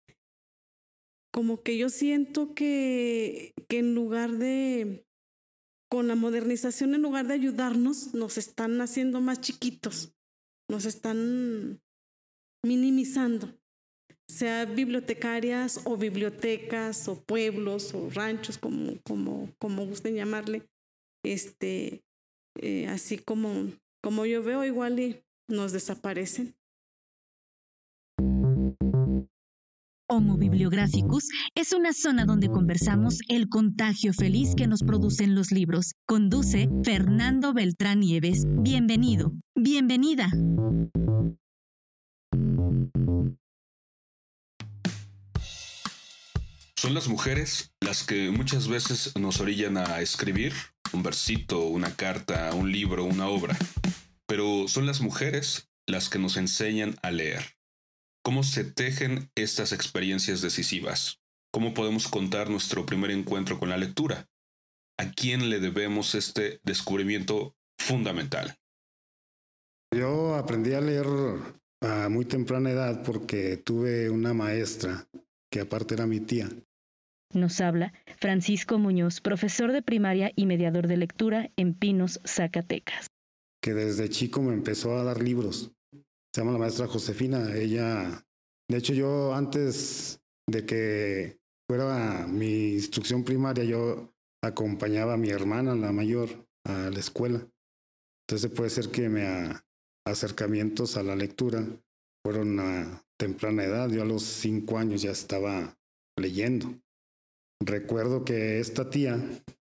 como 1.33 1.63
que 1.63 1.77
yo 1.77 1.89
siento 1.89 2.55
que, 2.55 3.55
que 3.69 3.79
en 3.79 3.95
lugar 3.95 4.33
de, 4.33 5.05
con 5.91 6.07
la 6.07 6.15
modernización, 6.15 6.95
en 6.95 7.03
lugar 7.03 7.27
de 7.27 7.35
ayudarnos, 7.35 8.15
nos 8.15 8.39
están 8.39 8.81
haciendo 8.81 9.21
más 9.21 9.41
chiquitos, 9.41 10.15
nos 10.71 10.85
están 10.85 11.81
minimizando 12.63 13.53
sea 14.35 14.65
bibliotecarias 14.65 15.81
o 15.85 15.97
bibliotecas 15.97 17.07
o 17.09 17.23
pueblos 17.23 17.95
o 17.95 18.11
ranchos, 18.11 18.59
como, 18.59 18.95
como, 19.05 19.49
como 19.59 19.87
gusten 19.87 20.17
llamarle, 20.17 20.69
este, 21.25 22.03
eh, 22.61 22.89
así 22.89 23.19
como, 23.19 23.71
como 24.03 24.27
yo 24.27 24.43
veo, 24.43 24.65
igual 24.65 24.99
y 24.99 25.23
nos 25.49 25.73
desaparecen. 25.73 26.55
Homo 30.07 30.37
Bibliográficus 30.37 31.29
es 31.55 31.73
una 31.73 31.93
zona 31.93 32.25
donde 32.27 32.49
conversamos 32.49 33.21
el 33.29 33.49
contagio 33.49 34.13
feliz 34.13 34.55
que 34.55 34.67
nos 34.67 34.83
producen 34.83 35.35
los 35.35 35.51
libros. 35.51 35.93
Conduce 36.07 36.69
Fernando 36.85 37.55
Beltrán 37.55 38.01
Nieves. 38.01 38.45
Bienvenido. 38.47 39.33
Bienvenida. 39.57 40.29
Son 46.85 46.93
las 46.93 47.09
mujeres 47.09 47.73
las 47.81 48.05
que 48.05 48.31
muchas 48.31 48.69
veces 48.69 49.17
nos 49.19 49.41
orillan 49.41 49.79
a 49.79 50.03
escribir 50.03 50.53
un 50.93 51.03
versito, 51.03 51.65
una 51.65 51.97
carta, 51.97 52.53
un 52.53 52.71
libro, 52.71 53.05
una 53.05 53.27
obra. 53.27 53.57
Pero 54.27 54.69
son 54.69 54.85
las 54.85 55.01
mujeres 55.01 55.71
las 55.87 56.11
que 56.11 56.19
nos 56.19 56.37
enseñan 56.37 56.97
a 57.01 57.11
leer. 57.11 57.57
¿Cómo 58.23 58.43
se 58.43 58.65
tejen 58.65 59.31
estas 59.35 59.73
experiencias 59.73 60.43
decisivas? 60.43 61.23
¿Cómo 61.51 61.73
podemos 61.73 62.07
contar 62.07 62.51
nuestro 62.51 62.85
primer 62.85 63.13
encuentro 63.13 63.59
con 63.59 63.71
la 63.71 63.79
lectura? 63.79 64.29
¿A 64.99 65.11
quién 65.11 65.49
le 65.49 65.61
debemos 65.61 66.15
este 66.15 66.61
descubrimiento 66.65 67.57
fundamental? 67.79 68.59
Yo 69.91 70.35
aprendí 70.35 70.75
a 70.75 70.83
leer 70.83 71.07
a 71.81 72.11
muy 72.11 72.27
temprana 72.27 72.73
edad 72.73 73.03
porque 73.03 73.57
tuve 73.57 74.11
una 74.11 74.35
maestra 74.35 75.09
que 75.51 75.61
aparte 75.61 75.95
era 75.95 76.07
mi 76.07 76.21
tía. 76.21 76.51
Nos 77.35 77.61
habla 77.61 77.93
Francisco 78.21 78.79
Muñoz, 78.79 79.21
profesor 79.21 79.73
de 79.73 79.83
primaria 79.83 80.33
y 80.37 80.47
mediador 80.47 80.87
de 80.87 80.97
lectura 80.97 81.51
en 81.57 81.75
Pinos, 81.75 82.21
Zacatecas. 82.25 83.09
Que 83.61 83.75
desde 83.75 84.09
chico 84.09 84.41
me 84.41 84.53
empezó 84.53 84.97
a 84.97 85.05
dar 85.05 85.23
libros. 85.23 85.73
Se 86.33 86.41
llama 86.41 86.53
la 86.53 86.59
maestra 86.59 86.87
Josefina. 86.87 87.55
Ella, 87.55 88.25
de 88.69 88.77
hecho 88.77 88.93
yo 88.93 89.35
antes 89.35 90.21
de 90.47 90.65
que 90.65 91.39
fuera 91.69 92.27
mi 92.29 92.75
instrucción 92.75 93.25
primaria, 93.25 93.65
yo 93.65 94.13
acompañaba 94.43 95.15
a 95.15 95.19
mi 95.19 95.31
hermana, 95.31 95.75
la 95.75 95.93
mayor, 95.93 96.47
a 96.65 96.91
la 96.91 96.99
escuela. 97.01 97.47
Entonces 98.29 98.51
puede 98.51 98.71
ser 98.71 98.91
que 98.91 99.09
mis 99.09 99.25
acercamientos 100.07 100.97
a 100.97 101.03
la 101.03 101.17
lectura 101.17 101.67
fueron 102.25 102.61
a 102.61 103.05
temprana 103.19 103.65
edad. 103.65 103.91
Yo 103.91 104.03
a 104.03 104.07
los 104.07 104.23
cinco 104.23 104.79
años 104.79 105.03
ya 105.03 105.11
estaba 105.11 105.77
leyendo. 106.17 106.75
Recuerdo 107.67 108.27
que 108.27 108.61
esta 108.61 108.91
tía 108.91 109.19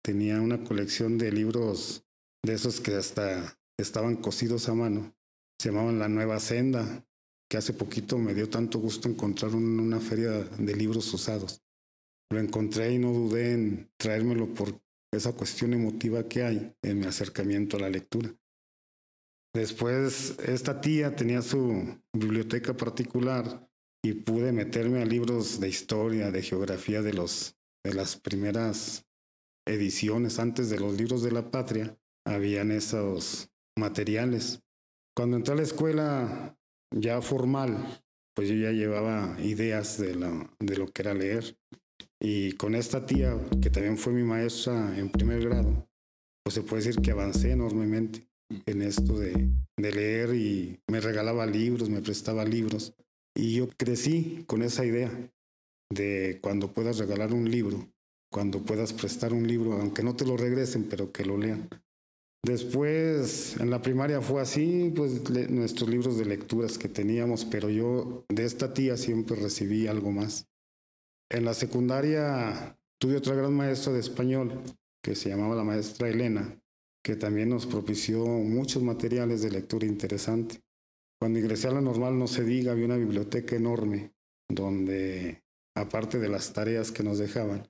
tenía 0.02 0.40
una 0.40 0.64
colección 0.64 1.18
de 1.18 1.30
libros 1.30 2.06
de 2.42 2.54
esos 2.54 2.80
que 2.80 2.94
hasta 2.94 3.58
estaban 3.78 4.16
cosidos 4.16 4.70
a 4.70 4.74
mano. 4.74 5.14
se 5.60 5.68
llamaban 5.68 5.98
La 5.98 6.08
Nueva 6.08 6.40
Senda, 6.40 7.06
que 7.50 7.58
hace 7.58 7.74
poquito 7.74 8.16
me 8.16 8.32
dio 8.32 8.48
tanto 8.48 8.78
gusto 8.78 9.10
encontrar 9.10 9.52
en 9.52 9.78
una 9.78 10.00
feria 10.00 10.30
de 10.30 10.74
libros 10.74 11.12
usados. 11.12 11.62
Lo 12.30 12.40
encontré 12.40 12.94
y 12.94 12.98
no 12.98 13.12
dudé 13.12 13.52
en 13.52 13.90
traérmelo 13.98 14.54
por 14.54 14.80
esa 15.12 15.34
cuestión 15.34 15.74
emotiva 15.74 16.26
que 16.26 16.44
hay 16.44 16.74
en 16.80 16.98
mi 16.98 17.04
acercamiento 17.04 17.76
a 17.76 17.80
la 17.80 17.90
lectura. 17.90 18.34
Después, 19.54 20.38
esta 20.38 20.80
tía 20.80 21.14
tenía 21.14 21.42
su 21.42 22.00
biblioteca 22.14 22.74
particular 22.74 23.68
y 24.02 24.14
pude 24.14 24.50
meterme 24.50 25.02
a 25.02 25.04
libros 25.04 25.60
de 25.60 25.68
historia, 25.68 26.30
de 26.30 26.42
geografía 26.42 27.02
de, 27.02 27.12
los, 27.12 27.54
de 27.84 27.94
las 27.94 28.16
primeras 28.16 29.06
ediciones, 29.66 30.38
antes 30.38 30.70
de 30.70 30.78
los 30.78 30.96
libros 30.96 31.22
de 31.22 31.32
la 31.32 31.50
patria, 31.50 31.96
habían 32.26 32.70
esos 32.70 33.50
materiales. 33.76 34.60
Cuando 35.16 35.36
entré 35.36 35.54
a 35.54 35.56
la 35.56 35.62
escuela 35.62 36.58
ya 36.94 37.20
formal, 37.20 38.02
pues 38.34 38.48
yo 38.48 38.54
ya 38.54 38.70
llevaba 38.70 39.36
ideas 39.40 39.98
de 39.98 40.14
lo, 40.14 40.50
de 40.58 40.76
lo 40.76 40.86
que 40.86 41.02
era 41.02 41.14
leer. 41.14 41.56
Y 42.20 42.52
con 42.52 42.74
esta 42.74 43.04
tía, 43.04 43.36
que 43.60 43.70
también 43.70 43.98
fue 43.98 44.12
mi 44.12 44.22
maestra 44.22 44.96
en 44.96 45.10
primer 45.10 45.48
grado, 45.48 45.88
pues 46.44 46.54
se 46.54 46.62
puede 46.62 46.84
decir 46.84 47.02
que 47.02 47.10
avancé 47.10 47.50
enormemente 47.50 48.28
en 48.66 48.82
esto 48.82 49.18
de, 49.18 49.50
de 49.76 49.92
leer 49.92 50.34
y 50.34 50.80
me 50.88 51.00
regalaba 51.00 51.46
libros, 51.46 51.90
me 51.90 52.02
prestaba 52.02 52.44
libros. 52.44 52.94
Y 53.34 53.54
yo 53.54 53.68
crecí 53.76 54.44
con 54.46 54.62
esa 54.62 54.84
idea 54.84 55.10
de 55.94 56.38
cuando 56.40 56.72
puedas 56.72 56.98
regalar 56.98 57.32
un 57.32 57.50
libro, 57.50 57.88
cuando 58.30 58.62
puedas 58.62 58.92
prestar 58.92 59.32
un 59.32 59.46
libro, 59.46 59.74
aunque 59.74 60.02
no 60.02 60.16
te 60.16 60.24
lo 60.24 60.36
regresen, 60.36 60.84
pero 60.84 61.12
que 61.12 61.24
lo 61.24 61.38
lean. 61.38 61.68
Después, 62.44 63.56
en 63.60 63.70
la 63.70 63.82
primaria 63.82 64.20
fue 64.20 64.40
así, 64.40 64.92
pues 64.96 65.30
nuestros 65.48 65.88
libros 65.88 66.18
de 66.18 66.24
lecturas 66.24 66.76
que 66.76 66.88
teníamos, 66.88 67.44
pero 67.44 67.70
yo 67.70 68.24
de 68.28 68.44
esta 68.44 68.74
tía 68.74 68.96
siempre 68.96 69.36
recibí 69.36 69.86
algo 69.86 70.10
más. 70.10 70.48
En 71.30 71.44
la 71.44 71.54
secundaria 71.54 72.76
tuve 72.98 73.16
otra 73.16 73.36
gran 73.36 73.54
maestra 73.54 73.92
de 73.92 74.00
español 74.00 74.60
que 75.02 75.14
se 75.14 75.28
llamaba 75.28 75.54
la 75.54 75.64
maestra 75.64 76.08
Elena, 76.08 76.60
que 77.02 77.16
también 77.16 77.48
nos 77.48 77.66
propició 77.66 78.24
muchos 78.26 78.82
materiales 78.82 79.42
de 79.42 79.50
lectura 79.50 79.86
interesante. 79.86 80.60
Cuando 81.20 81.38
ingresé 81.38 81.68
a 81.68 81.72
la 81.72 81.80
normal, 81.80 82.18
no 82.18 82.26
se 82.26 82.44
diga, 82.44 82.72
había 82.72 82.86
una 82.86 82.96
biblioteca 82.96 83.54
enorme 83.54 84.12
donde, 84.48 85.41
aparte 85.74 86.18
de 86.18 86.28
las 86.28 86.52
tareas 86.52 86.92
que 86.92 87.02
nos 87.02 87.18
dejaban, 87.18 87.68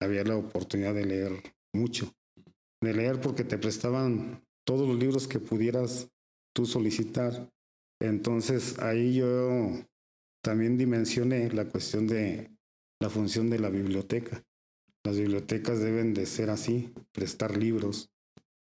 había 0.00 0.24
la 0.24 0.36
oportunidad 0.36 0.94
de 0.94 1.04
leer 1.04 1.42
mucho. 1.72 2.14
De 2.80 2.94
leer 2.94 3.20
porque 3.20 3.44
te 3.44 3.58
prestaban 3.58 4.44
todos 4.64 4.86
los 4.88 4.98
libros 4.98 5.26
que 5.26 5.40
pudieras 5.40 6.10
tú 6.54 6.66
solicitar. 6.66 7.50
Entonces 8.00 8.78
ahí 8.78 9.14
yo 9.14 9.72
también 10.42 10.78
dimensioné 10.78 11.50
la 11.50 11.64
cuestión 11.64 12.06
de 12.06 12.50
la 13.00 13.10
función 13.10 13.50
de 13.50 13.58
la 13.58 13.70
biblioteca. 13.70 14.44
Las 15.04 15.16
bibliotecas 15.16 15.80
deben 15.80 16.14
de 16.14 16.26
ser 16.26 16.50
así, 16.50 16.92
prestar 17.12 17.56
libros, 17.56 18.10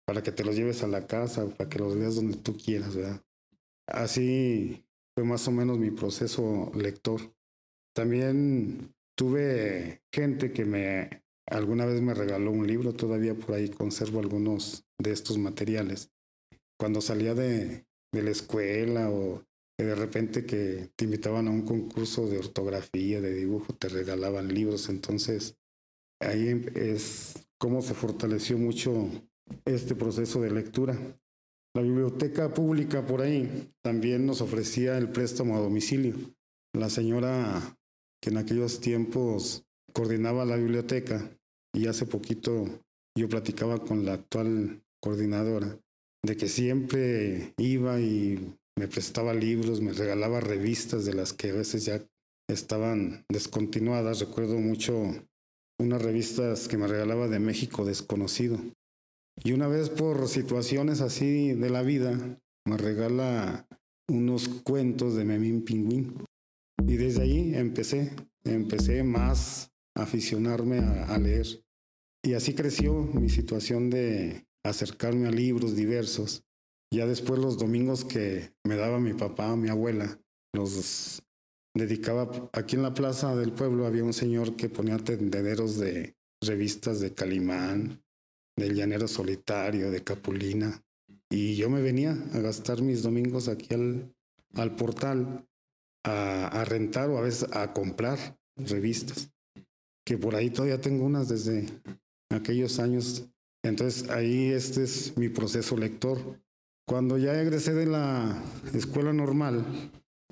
para 0.06 0.24
que 0.24 0.32
te 0.32 0.44
los 0.44 0.56
lleves 0.56 0.84
a 0.84 0.88
la 0.88 1.08
casa, 1.08 1.48
para 1.56 1.70
que 1.70 1.80
los 1.80 1.96
leas 1.96 2.16
donde 2.16 2.38
tú 2.38 2.58
quieras. 2.58 2.98
Así 3.88 4.84
fue 5.14 5.24
más 5.24 5.48
o 5.48 5.52
menos 5.52 5.78
mi 5.78 5.92
proceso 5.92 6.72
lector. 6.76 7.22
También 7.94 8.94
tuve 9.16 10.02
gente 10.12 10.52
que 10.52 10.66
me 10.66 11.22
alguna 11.48 11.86
vez 11.86 12.02
me 12.02 12.14
regaló 12.14 12.52
un 12.52 12.66
libro, 12.66 12.94
todavía 12.94 13.36
por 13.36 13.56
ahí 13.56 13.70
conservo 13.70 14.20
algunos 14.20 14.86
de 14.98 15.12
estos 15.12 15.38
materiales. 15.38 16.10
Cuando 16.80 17.02
salía 17.02 17.34
de, 17.34 17.86
de 18.14 18.24
la 18.24 18.32
escuela 18.32 19.10
o 19.10 19.44
de 19.78 19.96
repente 19.96 20.46
que 20.46 20.92
te 20.96 21.06
invitaban 21.06 21.48
a 21.48 21.52
un 21.52 21.64
concurso 21.64 22.28
de 22.28 22.38
ortografía, 22.38 23.20
de 23.20 23.34
dibujo, 23.34 23.74
te 23.74 23.90
regalaban 23.90 24.54
libros. 24.54 24.90
Entonces, 24.90 25.58
ahí 26.20 26.64
es 26.76 27.48
cómo 27.58 27.82
se 27.82 27.94
fortaleció 27.94 28.58
mucho 28.58 29.10
este 29.66 29.96
proceso 29.96 30.42
de 30.42 30.52
lectura. 30.52 30.98
La 31.74 31.82
biblioteca 31.82 32.54
pública 32.54 33.06
por 33.06 33.22
ahí 33.22 33.72
también 33.82 34.26
nos 34.26 34.42
ofrecía 34.42 34.98
el 34.98 35.10
préstamo 35.10 35.58
a 35.58 35.62
domicilio. 35.62 36.16
La 36.74 36.90
señora 36.90 37.78
que 38.22 38.30
en 38.30 38.38
aquellos 38.38 38.80
tiempos 38.80 39.64
coordinaba 39.94 40.46
la 40.46 40.56
biblioteca 40.56 41.32
y 41.74 41.88
hace 41.88 42.06
poquito 42.06 42.66
yo 43.18 43.28
platicaba 43.28 43.84
con 43.84 44.06
la 44.06 44.14
actual 44.14 44.82
coordinadora 45.02 45.78
de 46.24 46.38
que 46.38 46.48
siempre 46.48 47.54
iba 47.58 48.00
y 48.00 48.56
me 48.78 48.88
prestaba 48.88 49.34
libros, 49.34 49.82
me 49.82 49.94
regalaba 49.94 50.40
revistas 50.40 51.06
de 51.06 51.14
las 51.14 51.34
que 51.34 51.50
a 51.50 51.54
veces 51.54 51.86
ya 51.86 52.02
estaban 52.50 53.26
descontinuadas. 53.30 54.20
Recuerdo 54.20 54.58
mucho 54.60 54.96
unas 55.80 56.02
revistas 56.02 56.68
que 56.68 56.78
me 56.78 56.88
regalaba 56.88 57.28
de 57.28 57.40
México 57.40 57.86
desconocido. 57.86 58.60
Y 59.44 59.54
una 59.54 59.68
vez 59.68 59.90
por 59.90 60.28
situaciones 60.28 61.02
así 61.02 61.54
de 61.54 61.70
la 61.70 61.82
vida, 61.82 62.40
me 62.68 62.78
regala 62.78 63.68
unos 64.08 64.48
cuentos 64.48 65.16
de 65.16 65.26
Memín 65.26 65.64
Pingüín. 65.64 66.14
Y 66.88 66.98
desde 66.98 67.24
ahí 67.24 67.56
empecé, 67.56 68.12
empecé 68.44 69.04
más 69.04 69.72
a 69.96 70.04
aficionarme 70.04 70.80
a, 70.80 71.06
a 71.06 71.18
leer. 71.18 71.48
Y 72.24 72.34
así 72.34 72.54
creció 72.54 72.94
mi 72.94 73.30
situación 73.30 73.90
de 73.90 74.46
acercarme 74.64 75.28
a 75.28 75.32
libros 75.32 75.76
diversos. 75.76 76.44
Ya 76.94 77.06
después 77.08 77.40
los 77.40 77.58
domingos 77.58 78.06
que 78.06 78.54
me 78.64 78.76
daba 78.76 79.00
mi 79.00 79.14
papá, 79.14 79.56
mi 79.56 79.70
abuela, 79.70 80.20
los 80.54 81.24
dedicaba 81.74 82.50
aquí 82.54 82.76
en 82.76 82.84
la 82.84 82.94
plaza 82.94 83.36
del 83.36 83.54
pueblo 83.54 83.86
había 83.86 84.04
un 84.04 84.14
señor 84.14 84.56
que 84.58 84.70
ponía 84.70 84.98
tendederos 84.98 85.78
de 85.78 86.16
revistas 86.42 87.00
de 87.00 87.14
Calimán, 87.14 88.04
del 88.58 88.76
Llanero 88.76 89.08
Solitario, 89.08 89.92
de 89.92 90.04
Capulina. 90.04 90.84
Y 91.30 91.56
yo 91.56 91.70
me 91.70 91.82
venía 91.82 92.12
a 92.34 92.40
gastar 92.40 92.82
mis 92.82 93.04
domingos 93.04 93.48
aquí 93.48 93.74
al, 93.74 94.14
al 94.56 94.76
portal 94.76 95.48
a, 96.04 96.64
rentar 96.66 97.10
o 97.10 97.18
a 97.18 97.22
veces 97.22 97.48
a 97.52 97.74
comprar 97.74 98.38
revistas, 98.56 99.32
que 100.06 100.18
por 100.18 100.36
ahí 100.36 100.50
todavía 100.50 100.82
tengo 100.82 101.06
unas 101.06 101.30
desde 101.30 101.66
aquellos 102.30 102.80
años. 102.80 103.28
Entonces 103.64 104.10
ahí 104.10 104.52
este 104.52 104.84
es 104.84 105.18
mi 105.18 105.30
proceso 105.30 105.78
lector. 105.78 106.20
Cuando 106.88 107.18
ya 107.18 107.40
egresé 107.40 107.74
de 107.74 107.86
la 107.86 108.44
escuela 108.74 109.14
normal, 109.14 109.66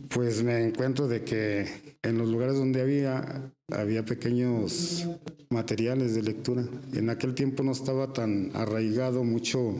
pues 0.07 0.43
me 0.43 0.65
encuentro 0.65 1.07
de 1.07 1.23
que 1.23 1.67
en 2.01 2.17
los 2.17 2.29
lugares 2.29 2.55
donde 2.55 2.81
había, 2.81 3.53
había 3.71 4.05
pequeños 4.05 5.07
materiales 5.49 6.15
de 6.15 6.23
lectura. 6.23 6.63
En 6.93 7.09
aquel 7.09 7.35
tiempo 7.35 7.63
no 7.63 7.71
estaba 7.71 8.13
tan 8.13 8.51
arraigado 8.55 9.23
mucho 9.23 9.75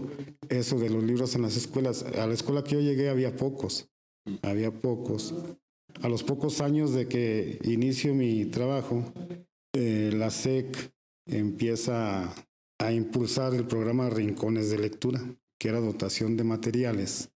eso 0.50 0.80
de 0.80 0.90
los 0.90 1.04
libros 1.04 1.36
en 1.36 1.44
las 1.44 1.56
escuelas. 1.56 2.04
A 2.04 2.28
la 2.28 2.34
escuela 2.34 2.64
que 2.64 2.76
yo 2.76 2.82
llegué 2.82 3.10
había 3.10 3.36
pocos, 3.36 3.90
había 4.42 4.72
pocos. 4.72 5.34
A 6.02 6.08
los 6.08 6.24
pocos 6.24 6.62
años 6.62 6.94
de 6.94 7.08
que 7.08 7.60
inicio 7.64 8.14
mi 8.14 8.46
trabajo, 8.46 9.04
eh, 9.74 10.12
la 10.14 10.30
SEC 10.30 10.94
empieza 11.28 12.34
a 12.80 12.92
impulsar 12.94 13.54
el 13.54 13.68
programa 13.68 14.10
Rincones 14.10 14.70
de 14.70 14.78
Lectura, 14.78 15.22
que 15.60 15.68
era 15.68 15.82
dotación 15.82 16.38
de 16.38 16.46
materiales 16.46 17.32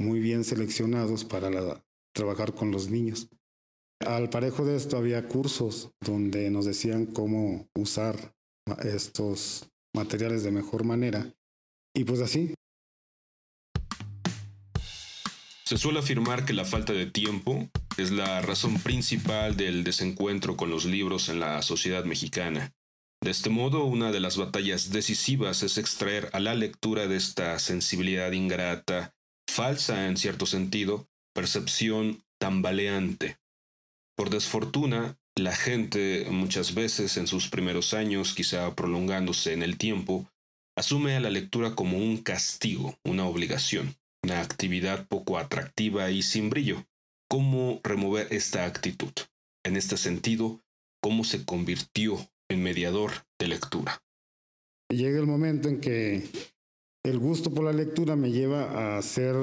muy 0.00 0.20
bien 0.20 0.44
seleccionados 0.44 1.24
para 1.24 1.84
trabajar 2.14 2.54
con 2.54 2.70
los 2.70 2.88
niños. 2.88 3.28
Al 4.00 4.30
parejo 4.30 4.64
de 4.64 4.76
esto 4.76 4.96
había 4.96 5.26
cursos 5.26 5.90
donde 6.00 6.50
nos 6.50 6.66
decían 6.66 7.06
cómo 7.06 7.68
usar 7.74 8.34
estos 8.84 9.68
materiales 9.94 10.42
de 10.44 10.52
mejor 10.52 10.84
manera. 10.84 11.34
Y 11.94 12.04
pues 12.04 12.20
así. 12.20 12.54
Se 15.66 15.78
suele 15.78 16.00
afirmar 16.00 16.44
que 16.44 16.52
la 16.52 16.66
falta 16.66 16.92
de 16.92 17.06
tiempo 17.06 17.70
es 17.96 18.10
la 18.10 18.42
razón 18.42 18.78
principal 18.80 19.56
del 19.56 19.82
desencuentro 19.82 20.58
con 20.58 20.68
los 20.68 20.84
libros 20.84 21.30
en 21.30 21.40
la 21.40 21.62
sociedad 21.62 22.04
mexicana. 22.04 22.74
De 23.22 23.30
este 23.30 23.48
modo, 23.48 23.84
una 23.84 24.12
de 24.12 24.20
las 24.20 24.36
batallas 24.36 24.90
decisivas 24.90 25.62
es 25.62 25.78
extraer 25.78 26.28
a 26.34 26.40
la 26.40 26.54
lectura 26.54 27.06
de 27.06 27.16
esta 27.16 27.58
sensibilidad 27.58 28.30
ingrata, 28.32 29.14
falsa 29.48 30.06
en 30.06 30.18
cierto 30.18 30.44
sentido, 30.44 31.08
percepción 31.34 32.22
tambaleante. 32.38 33.38
Por 34.18 34.28
desfortuna, 34.28 35.16
la 35.34 35.56
gente 35.56 36.26
muchas 36.30 36.74
veces 36.74 37.16
en 37.16 37.26
sus 37.26 37.48
primeros 37.48 37.94
años, 37.94 38.34
quizá 38.34 38.74
prolongándose 38.74 39.54
en 39.54 39.62
el 39.62 39.78
tiempo, 39.78 40.28
asume 40.76 41.16
a 41.16 41.20
la 41.20 41.30
lectura 41.30 41.74
como 41.74 41.96
un 41.96 42.18
castigo, 42.18 42.98
una 43.02 43.24
obligación, 43.24 43.96
una 44.24 44.40
actividad 44.40 45.06
poco 45.06 45.36
atractiva 45.36 46.10
y 46.10 46.22
sin 46.22 46.48
brillo. 46.48 46.86
¿Cómo 47.28 47.80
remover 47.84 48.26
esta 48.32 48.64
actitud? 48.64 49.12
En 49.64 49.76
este 49.76 49.98
sentido, 49.98 50.62
¿cómo 51.02 51.24
se 51.24 51.44
convirtió 51.44 52.16
en 52.48 52.62
mediador 52.62 53.12
de 53.38 53.48
lectura? 53.48 54.02
Llega 54.90 55.18
el 55.18 55.26
momento 55.26 55.68
en 55.68 55.78
que 55.80 56.24
el 57.04 57.18
gusto 57.18 57.52
por 57.52 57.64
la 57.64 57.72
lectura 57.72 58.16
me 58.16 58.30
lleva 58.30 58.96
a 58.96 59.02
ser 59.02 59.36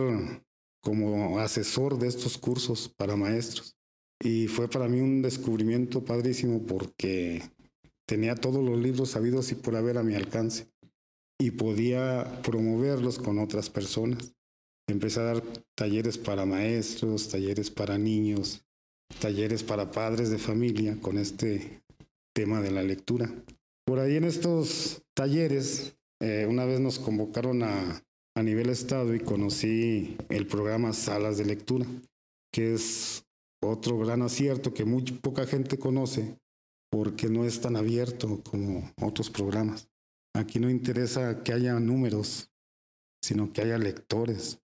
como 0.81 1.37
asesor 1.39 1.99
de 1.99 2.07
estos 2.07 2.39
cursos 2.39 2.89
para 2.89 3.15
maestros. 3.15 3.75
Y 4.19 4.47
fue 4.47 4.67
para 4.67 4.87
mí 4.87 4.99
un 4.99 5.21
descubrimiento 5.21 6.03
padrísimo 6.03 6.65
porque 6.65 7.43
tenía 8.07 8.33
todos 8.33 8.63
los 8.63 8.79
libros 8.79 9.11
sabidos 9.11 9.51
y 9.51 9.55
por 9.55 9.75
haber 9.75 9.99
a 9.99 10.03
mi 10.03 10.15
alcance 10.15 10.71
y 11.39 11.51
podía 11.51 12.41
promoverlos 12.43 13.19
con 13.19 13.37
otras 13.37 13.69
personas. 13.69 14.33
Empecé 14.91 15.21
a 15.21 15.23
dar 15.23 15.43
talleres 15.75 16.17
para 16.17 16.45
maestros, 16.45 17.29
talleres 17.29 17.71
para 17.71 17.97
niños, 17.97 18.63
talleres 19.19 19.63
para 19.63 19.91
padres 19.91 20.29
de 20.29 20.37
familia 20.37 20.97
con 21.01 21.17
este 21.17 21.81
tema 22.35 22.61
de 22.61 22.71
la 22.71 22.83
lectura. 22.83 23.31
Por 23.85 23.99
ahí 23.99 24.17
en 24.17 24.25
estos 24.25 25.01
talleres, 25.13 25.95
eh, 26.21 26.45
una 26.47 26.65
vez 26.65 26.79
nos 26.79 26.99
convocaron 26.99 27.63
a, 27.63 28.03
a 28.35 28.43
nivel 28.43 28.69
estado 28.69 29.15
y 29.15 29.19
conocí 29.19 30.17
el 30.29 30.45
programa 30.45 30.93
Salas 30.93 31.37
de 31.37 31.45
Lectura, 31.45 31.85
que 32.51 32.73
es 32.73 33.25
otro 33.63 33.97
gran 33.97 34.21
acierto 34.21 34.73
que 34.73 34.85
muy 34.85 35.03
poca 35.03 35.45
gente 35.45 35.77
conoce 35.77 36.37
porque 36.91 37.29
no 37.29 37.45
es 37.45 37.61
tan 37.61 37.77
abierto 37.77 38.41
como 38.43 38.91
otros 39.01 39.29
programas. 39.29 39.89
Aquí 40.35 40.59
no 40.59 40.69
interesa 40.69 41.43
que 41.43 41.53
haya 41.53 41.79
números, 41.79 42.49
sino 43.23 43.53
que 43.53 43.61
haya 43.61 43.77
lectores. 43.77 44.59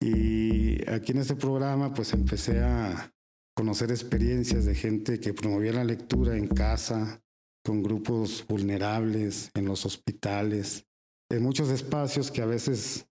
Y 0.00 0.88
aquí 0.90 1.12
en 1.12 1.18
este 1.18 1.36
programa 1.36 1.92
pues 1.92 2.12
empecé 2.14 2.60
a 2.60 3.12
conocer 3.54 3.90
experiencias 3.90 4.64
de 4.64 4.74
gente 4.74 5.20
que 5.20 5.34
promovía 5.34 5.72
la 5.72 5.84
lectura 5.84 6.36
en 6.36 6.48
casa, 6.48 7.22
con 7.62 7.82
grupos 7.82 8.44
vulnerables, 8.48 9.50
en 9.54 9.66
los 9.66 9.84
hospitales, 9.84 10.86
en 11.30 11.42
muchos 11.42 11.68
espacios 11.68 12.30
que 12.30 12.40
a 12.40 12.46
veces 12.46 13.06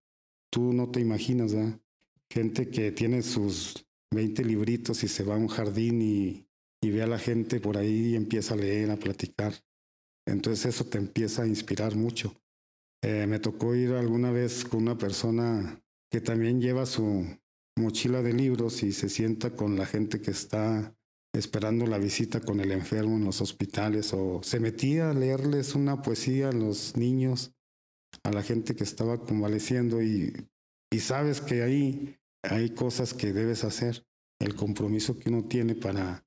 tú 0.52 0.74
no 0.74 0.90
te 0.90 1.00
imaginas, 1.00 1.54
¿verdad? 1.54 1.80
Gente 2.32 2.70
que 2.70 2.92
tiene 2.92 3.22
sus 3.22 3.86
20 4.12 4.44
libritos 4.44 5.04
y 5.04 5.08
se 5.08 5.24
va 5.24 5.36
a 5.36 5.38
un 5.38 5.48
jardín 5.48 6.02
y, 6.02 6.48
y 6.82 6.90
ve 6.90 7.04
a 7.04 7.08
la 7.08 7.20
gente 7.20 7.60
por 7.60 7.78
ahí 7.78 8.10
y 8.10 8.16
empieza 8.16 8.56
a 8.56 8.58
leer, 8.58 8.90
a 8.90 8.98
platicar. 8.98 9.54
Entonces 10.28 10.76
eso 10.76 10.86
te 10.86 10.98
empieza 10.98 11.44
a 11.44 11.48
inspirar 11.48 11.96
mucho. 11.96 12.36
Eh, 13.02 13.26
me 13.28 13.40
tocó 13.40 13.76
ir 13.76 13.94
alguna 13.94 14.32
vez 14.32 14.66
con 14.66 14.82
una 14.82 14.98
persona 14.98 15.82
que 16.10 16.22
también 16.22 16.62
lleva 16.62 16.86
su 16.86 17.26
mochila 17.78 18.22
de 18.22 18.34
libros 18.34 18.84
y 18.84 18.92
se 18.92 19.10
sienta 19.10 19.56
con 19.56 19.78
la 19.78 19.86
gente 19.86 20.22
que 20.22 20.32
está 20.32 20.96
esperando 21.34 21.86
la 21.86 22.00
visita 22.00 22.42
con 22.42 22.60
el 22.60 22.72
enfermo 22.72 23.16
en 23.16 23.26
los 23.26 23.42
hospitales 23.42 24.14
o 24.14 24.42
se 24.44 24.60
metía 24.60 25.12
a 25.12 25.14
leerles 25.14 25.76
una 25.76 26.02
poesía 26.02 26.50
a 26.50 26.54
los 26.54 26.98
niños, 26.98 27.54
a 28.24 28.32
la 28.32 28.42
gente 28.42 28.76
que 28.76 28.84
estaba 28.84 29.20
convaleciendo 29.20 30.02
y, 30.02 30.34
y 30.92 31.00
sabes 31.00 31.42
que 31.42 31.62
ahí 31.62 32.18
hay 32.44 32.72
cosas 32.72 33.14
que 33.14 33.32
debes 33.32 33.64
hacer, 33.64 34.06
el 34.40 34.56
compromiso 34.56 35.20
que 35.20 35.30
uno 35.30 35.46
tiene 35.46 35.76
para 35.76 36.26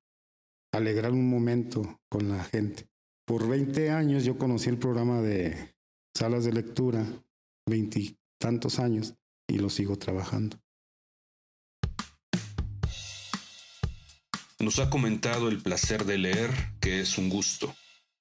alegrar 0.72 1.12
un 1.12 1.28
momento 1.28 2.00
con 2.08 2.28
la 2.28 2.44
gente. 2.44 2.86
Por 3.26 3.48
20 3.48 3.90
años 3.90 4.24
yo 4.24 4.38
conocí 4.38 4.68
el 4.68 4.78
programa 4.78 5.20
de 5.20 5.74
salas 6.16 6.44
de 6.44 6.52
lectura, 6.52 7.06
veintitantos 7.68 8.78
años, 8.78 9.14
y 9.52 9.58
lo 9.58 9.68
sigo 9.68 9.96
trabajando. 9.96 10.58
Nos 14.58 14.78
ha 14.78 14.88
comentado 14.88 15.48
el 15.48 15.60
placer 15.60 16.04
de 16.04 16.18
leer, 16.18 16.50
que 16.80 17.00
es 17.00 17.18
un 17.18 17.28
gusto. 17.28 17.74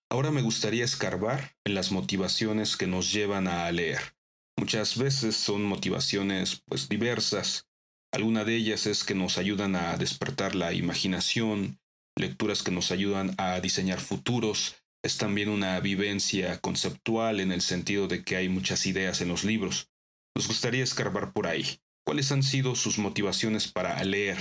Ahora 0.09 0.31
me 0.31 0.41
gustaría 0.41 0.83
escarbar 0.83 1.55
en 1.63 1.75
las 1.75 1.91
motivaciones 1.91 2.75
que 2.75 2.87
nos 2.87 3.13
llevan 3.13 3.47
a 3.47 3.71
leer. 3.71 4.15
Muchas 4.57 4.97
veces 4.97 5.37
son 5.37 5.63
motivaciones 5.63 6.61
pues 6.65 6.89
diversas. 6.89 7.67
Alguna 8.11 8.43
de 8.43 8.55
ellas 8.57 8.87
es 8.87 9.05
que 9.05 9.15
nos 9.15 9.37
ayudan 9.37 9.75
a 9.75 9.95
despertar 9.95 10.55
la 10.55 10.73
imaginación, 10.73 11.79
lecturas 12.17 12.61
que 12.61 12.71
nos 12.71 12.91
ayudan 12.91 13.35
a 13.37 13.61
diseñar 13.61 14.01
futuros. 14.01 14.75
Es 15.01 15.17
también 15.17 15.47
una 15.47 15.79
vivencia 15.79 16.59
conceptual 16.59 17.39
en 17.39 17.53
el 17.53 17.61
sentido 17.61 18.07
de 18.07 18.23
que 18.23 18.35
hay 18.35 18.49
muchas 18.49 18.85
ideas 18.85 19.21
en 19.21 19.29
los 19.29 19.45
libros. 19.45 19.90
Nos 20.35 20.47
gustaría 20.47 20.83
escarbar 20.83 21.33
por 21.33 21.47
ahí. 21.47 21.65
¿Cuáles 22.05 22.31
han 22.31 22.43
sido 22.43 22.75
sus 22.75 22.97
motivaciones 22.97 23.71
para 23.71 24.03
leer? 24.03 24.37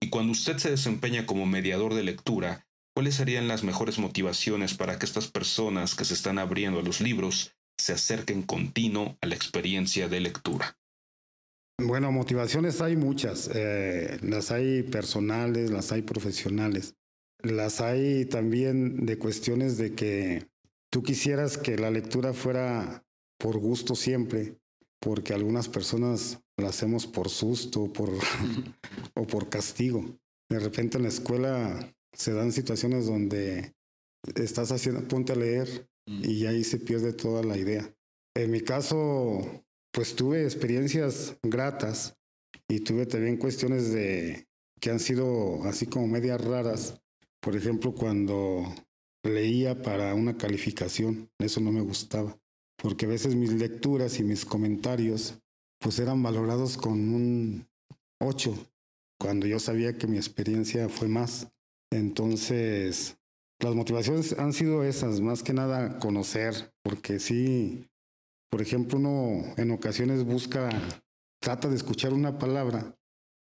Y 0.00 0.10
cuando 0.10 0.32
usted 0.32 0.58
se 0.58 0.70
desempeña 0.70 1.26
como 1.26 1.46
mediador 1.46 1.94
de 1.94 2.02
lectura, 2.02 2.66
¿cuáles 2.94 3.14
serían 3.16 3.48
las 3.48 3.64
mejores 3.64 3.98
motivaciones 3.98 4.74
para 4.74 4.98
que 4.98 5.06
estas 5.06 5.28
personas 5.28 5.94
que 5.94 6.04
se 6.04 6.14
están 6.14 6.38
abriendo 6.38 6.80
a 6.80 6.82
los 6.82 7.00
libros 7.00 7.56
se 7.76 7.92
acerquen 7.92 8.42
continuo 8.42 9.16
a 9.20 9.26
la 9.26 9.34
experiencia 9.34 10.08
de 10.08 10.20
lectura? 10.20 10.76
Bueno, 11.80 12.10
motivaciones 12.10 12.80
hay 12.80 12.96
muchas. 12.96 13.50
Eh, 13.54 14.18
las 14.22 14.50
hay 14.50 14.82
personales, 14.82 15.70
las 15.70 15.92
hay 15.92 16.02
profesionales. 16.02 16.96
Las 17.40 17.80
hay 17.80 18.24
también 18.24 19.06
de 19.06 19.16
cuestiones 19.16 19.78
de 19.78 19.94
que 19.94 20.48
tú 20.90 21.04
quisieras 21.04 21.56
que 21.56 21.78
la 21.78 21.90
lectura 21.90 22.32
fuera 22.32 23.04
por 23.38 23.58
gusto 23.58 23.94
siempre, 23.94 24.58
porque 25.00 25.32
algunas 25.32 25.68
personas 25.68 26.40
la 26.56 26.68
hacemos 26.68 27.06
por 27.06 27.28
susto 27.28 27.92
por, 27.92 28.10
o 29.14 29.26
por 29.26 29.48
castigo. 29.48 30.04
De 30.50 30.58
repente 30.58 30.96
en 30.96 31.04
la 31.04 31.10
escuela 31.10 31.94
se 32.12 32.32
dan 32.32 32.52
situaciones 32.52 33.06
donde 33.06 33.74
estás 34.34 34.72
haciendo, 34.72 35.06
ponte 35.06 35.32
a 35.32 35.36
leer 35.36 35.88
mm. 36.06 36.24
y 36.24 36.46
ahí 36.46 36.64
se 36.64 36.78
pierde 36.78 37.12
toda 37.12 37.42
la 37.42 37.56
idea. 37.56 37.94
En 38.34 38.50
mi 38.50 38.60
caso, 38.60 39.64
pues 39.92 40.14
tuve 40.14 40.44
experiencias 40.44 41.36
gratas 41.42 42.16
y 42.68 42.80
tuve 42.80 43.06
también 43.06 43.36
cuestiones 43.36 43.92
de 43.92 44.48
que 44.80 44.90
han 44.90 45.00
sido 45.00 45.64
así 45.64 45.86
como 45.86 46.06
medias 46.06 46.40
raras. 46.40 47.00
Por 47.40 47.56
ejemplo, 47.56 47.94
cuando 47.94 48.62
leía 49.24 49.82
para 49.82 50.14
una 50.14 50.36
calificación, 50.36 51.30
eso 51.38 51.60
no 51.60 51.72
me 51.72 51.80
gustaba, 51.80 52.38
porque 52.80 53.06
a 53.06 53.08
veces 53.08 53.34
mis 53.34 53.52
lecturas 53.52 54.18
y 54.18 54.24
mis 54.24 54.44
comentarios 54.44 55.38
pues 55.80 55.98
eran 55.98 56.22
valorados 56.22 56.76
con 56.76 56.92
un 56.92 57.68
8, 58.20 58.54
cuando 59.20 59.46
yo 59.46 59.58
sabía 59.58 59.96
que 59.96 60.06
mi 60.06 60.16
experiencia 60.16 60.88
fue 60.88 61.08
más. 61.08 61.48
Entonces, 61.90 63.16
las 63.60 63.74
motivaciones 63.74 64.36
han 64.38 64.52
sido 64.52 64.84
esas, 64.84 65.20
más 65.20 65.42
que 65.42 65.52
nada 65.52 65.98
conocer, 65.98 66.72
porque 66.82 67.18
sí, 67.18 67.88
por 68.50 68.62
ejemplo, 68.62 68.98
uno 68.98 69.44
en 69.56 69.70
ocasiones 69.70 70.24
busca, 70.24 70.68
trata 71.40 71.68
de 71.68 71.76
escuchar 71.76 72.12
una 72.12 72.38
palabra 72.38 72.96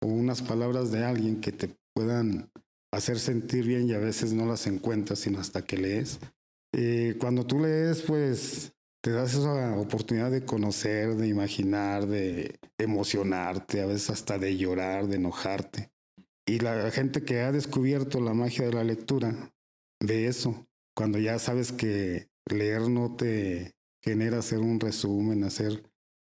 o 0.01 0.07
unas 0.07 0.41
palabras 0.41 0.91
de 0.91 1.03
alguien 1.03 1.41
que 1.41 1.51
te 1.51 1.75
puedan 1.93 2.51
hacer 2.91 3.19
sentir 3.19 3.65
bien 3.65 3.87
y 3.87 3.93
a 3.93 3.99
veces 3.99 4.33
no 4.33 4.45
las 4.45 4.65
encuentras 4.67 5.19
sino 5.19 5.39
hasta 5.39 5.63
que 5.63 5.77
lees. 5.77 6.19
Eh, 6.73 7.17
cuando 7.19 7.45
tú 7.45 7.59
lees, 7.59 8.01
pues 8.03 8.71
te 9.01 9.11
das 9.11 9.33
esa 9.33 9.77
oportunidad 9.79 10.31
de 10.31 10.45
conocer, 10.45 11.15
de 11.15 11.27
imaginar, 11.27 12.05
de 12.05 12.59
emocionarte, 12.77 13.81
a 13.81 13.85
veces 13.85 14.09
hasta 14.09 14.37
de 14.37 14.57
llorar, 14.57 15.07
de 15.07 15.15
enojarte. 15.15 15.91
Y 16.45 16.59
la 16.59 16.89
gente 16.91 17.23
que 17.23 17.41
ha 17.41 17.51
descubierto 17.51 18.19
la 18.19 18.33
magia 18.33 18.65
de 18.65 18.73
la 18.73 18.83
lectura 18.83 19.53
ve 20.01 20.27
eso, 20.27 20.67
cuando 20.95 21.19
ya 21.19 21.39
sabes 21.39 21.71
que 21.71 22.27
leer 22.45 22.89
no 22.89 23.15
te 23.15 23.75
genera 24.03 24.39
hacer 24.39 24.59
un 24.59 24.79
resumen, 24.79 25.43
hacer 25.43 25.83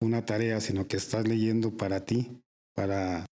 una 0.03 0.25
tarea, 0.25 0.61
sino 0.61 0.87
que 0.87 0.97
estás 0.97 1.27
leyendo 1.27 1.77
para 1.77 2.05
ti, 2.05 2.43
para 2.75 3.27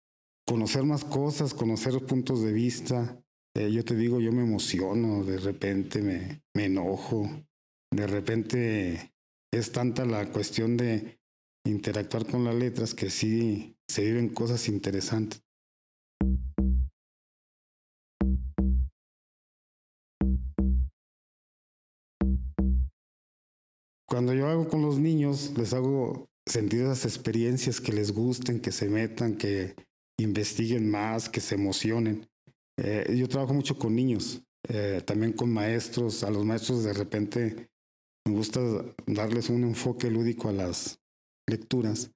conocer 0.46 0.84
más 0.84 1.04
cosas, 1.04 1.52
conocer 1.52 1.94
puntos 2.06 2.42
de 2.42 2.52
vista. 2.52 3.20
Eh, 3.54 3.70
yo 3.72 3.84
te 3.84 3.94
digo, 3.94 4.20
yo 4.20 4.32
me 4.32 4.42
emociono, 4.42 5.24
de 5.24 5.38
repente 5.38 6.00
me 6.54 6.64
enojo, 6.64 7.28
de 7.90 8.06
repente 8.06 9.12
es 9.52 9.72
tanta 9.72 10.04
la 10.04 10.30
cuestión 10.30 10.76
de 10.76 11.18
interactuar 11.64 12.26
con 12.26 12.44
las 12.44 12.54
letras 12.54 12.94
que 12.94 13.10
sí 13.10 13.76
se 13.88 14.04
viven 14.04 14.28
cosas 14.28 14.68
interesantes. 14.68 15.42
Cuando 24.08 24.32
yo 24.32 24.48
hago 24.48 24.68
con 24.68 24.82
los 24.82 24.98
niños, 24.98 25.52
les 25.56 25.74
hago 25.74 26.28
sentir 26.46 26.80
esas 26.80 27.04
experiencias 27.04 27.80
que 27.80 27.92
les 27.92 28.10
gusten, 28.10 28.60
que 28.60 28.72
se 28.72 28.88
metan, 28.88 29.36
que 29.36 29.74
investiguen 30.18 30.90
más, 30.90 31.28
que 31.28 31.40
se 31.40 31.54
emocionen. 31.54 32.26
Eh, 32.78 33.14
yo 33.16 33.28
trabajo 33.28 33.52
mucho 33.52 33.78
con 33.78 33.94
niños, 33.94 34.42
eh, 34.68 35.02
también 35.04 35.32
con 35.34 35.52
maestros. 35.52 36.24
A 36.24 36.30
los 36.30 36.44
maestros 36.44 36.84
de 36.84 36.94
repente 36.94 37.68
me 38.28 38.34
gusta 38.34 38.60
darles 39.06 39.48
un 39.48 39.64
enfoque 39.64 40.10
lúdico 40.10 40.50
a 40.50 40.52
las 40.52 41.00
lecturas, 41.48 42.10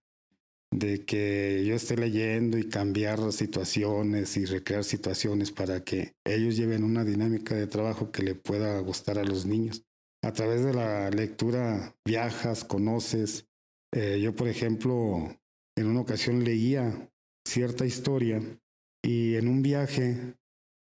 de 0.71 1.05
que 1.07 1.65
yo 1.67 1.75
esté 1.75 1.97
leyendo 1.97 2.59
y 2.59 2.69
cambiar 2.69 3.33
situaciones 3.33 4.37
y 4.37 4.45
recrear 4.45 4.85
situaciones 4.85 5.53
para 5.53 5.85
que 5.85 6.15
ellos 6.25 6.57
lleven 6.57 6.85
una 6.85 7.05
dinámica 7.05 7.55
de 7.55 7.67
trabajo 7.67 8.11
que 8.11 8.23
le 8.23 8.35
pueda 8.35 8.79
gustar 8.81 9.19
a 9.19 9.25
los 9.25 9.47
niños. 9.47 9.85
A 10.23 10.33
través 10.33 10.65
de 10.65 10.75
la 10.75 11.11
lectura 11.11 11.97
viajas, 12.07 12.65
conoces. 12.65 13.47
Eh, 13.95 14.21
yo, 14.23 14.35
por 14.35 14.49
ejemplo, 14.49 15.35
en 15.77 15.87
una 15.87 16.01
ocasión 16.01 16.45
leía 16.45 17.11
cierta 17.47 17.87
historia 17.87 18.41
y 19.03 19.37
en 19.37 19.49
un 19.49 19.63
viaje 19.63 20.35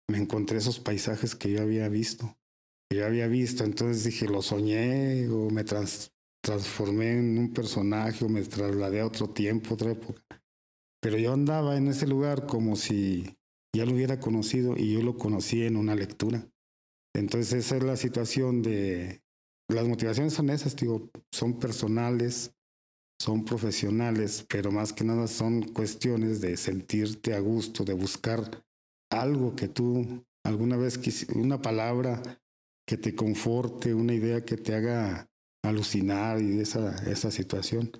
me 0.08 0.18
encontré 0.18 0.58
esos 0.58 0.80
paisajes 0.80 1.34
que 1.34 1.50
yo 1.50 1.62
había 1.62 1.88
visto, 1.88 2.36
que 2.88 2.98
yo 2.98 3.06
había 3.06 3.26
visto, 3.26 3.64
entonces 3.64 4.04
dije, 4.04 4.26
lo 4.26 4.42
soñé 4.42 5.28
o 5.28 5.50
me 5.50 5.64
transformé 5.64 7.18
en 7.18 7.38
un 7.38 7.52
personaje 7.52 8.24
o 8.24 8.28
me 8.28 8.42
trasladé 8.42 9.00
a 9.00 9.06
otro 9.06 9.28
tiempo, 9.30 9.74
otra 9.74 9.92
época. 9.92 10.22
Pero 11.00 11.18
yo 11.18 11.32
andaba 11.32 11.76
en 11.76 11.88
ese 11.88 12.06
lugar 12.06 12.46
como 12.46 12.76
si 12.76 13.36
ya 13.74 13.84
lo 13.84 13.92
hubiera 13.92 14.20
conocido 14.20 14.76
y 14.76 14.94
yo 14.94 15.02
lo 15.02 15.16
conocí 15.16 15.64
en 15.64 15.76
una 15.76 15.94
lectura. 15.94 16.46
Entonces 17.14 17.52
esa 17.52 17.76
es 17.76 17.82
la 17.82 17.96
situación 17.96 18.62
de... 18.62 19.22
Las 19.68 19.86
motivaciones 19.86 20.34
son 20.34 20.50
esas, 20.50 20.76
digo, 20.76 21.10
son 21.32 21.58
personales, 21.58 22.52
son 23.18 23.44
profesionales, 23.44 24.44
pero 24.48 24.70
más 24.70 24.92
que 24.92 25.04
nada 25.04 25.26
son 25.26 25.62
cuestiones 25.62 26.40
de 26.40 26.56
sentirte 26.56 27.34
a 27.34 27.40
gusto, 27.40 27.84
de 27.84 27.94
buscar 27.94 28.64
algo 29.10 29.56
que 29.56 29.68
tú 29.68 30.24
alguna 30.44 30.76
vez 30.76 30.98
quisiste, 30.98 31.38
una 31.38 31.62
palabra 31.62 32.22
que 32.86 32.96
te 32.96 33.14
conforte, 33.14 33.94
una 33.94 34.14
idea 34.14 34.44
que 34.44 34.56
te 34.56 34.74
haga 34.74 35.30
alucinar 35.64 36.40
y 36.40 36.60
esa, 36.60 36.96
esa 37.10 37.30
situación. 37.30 37.90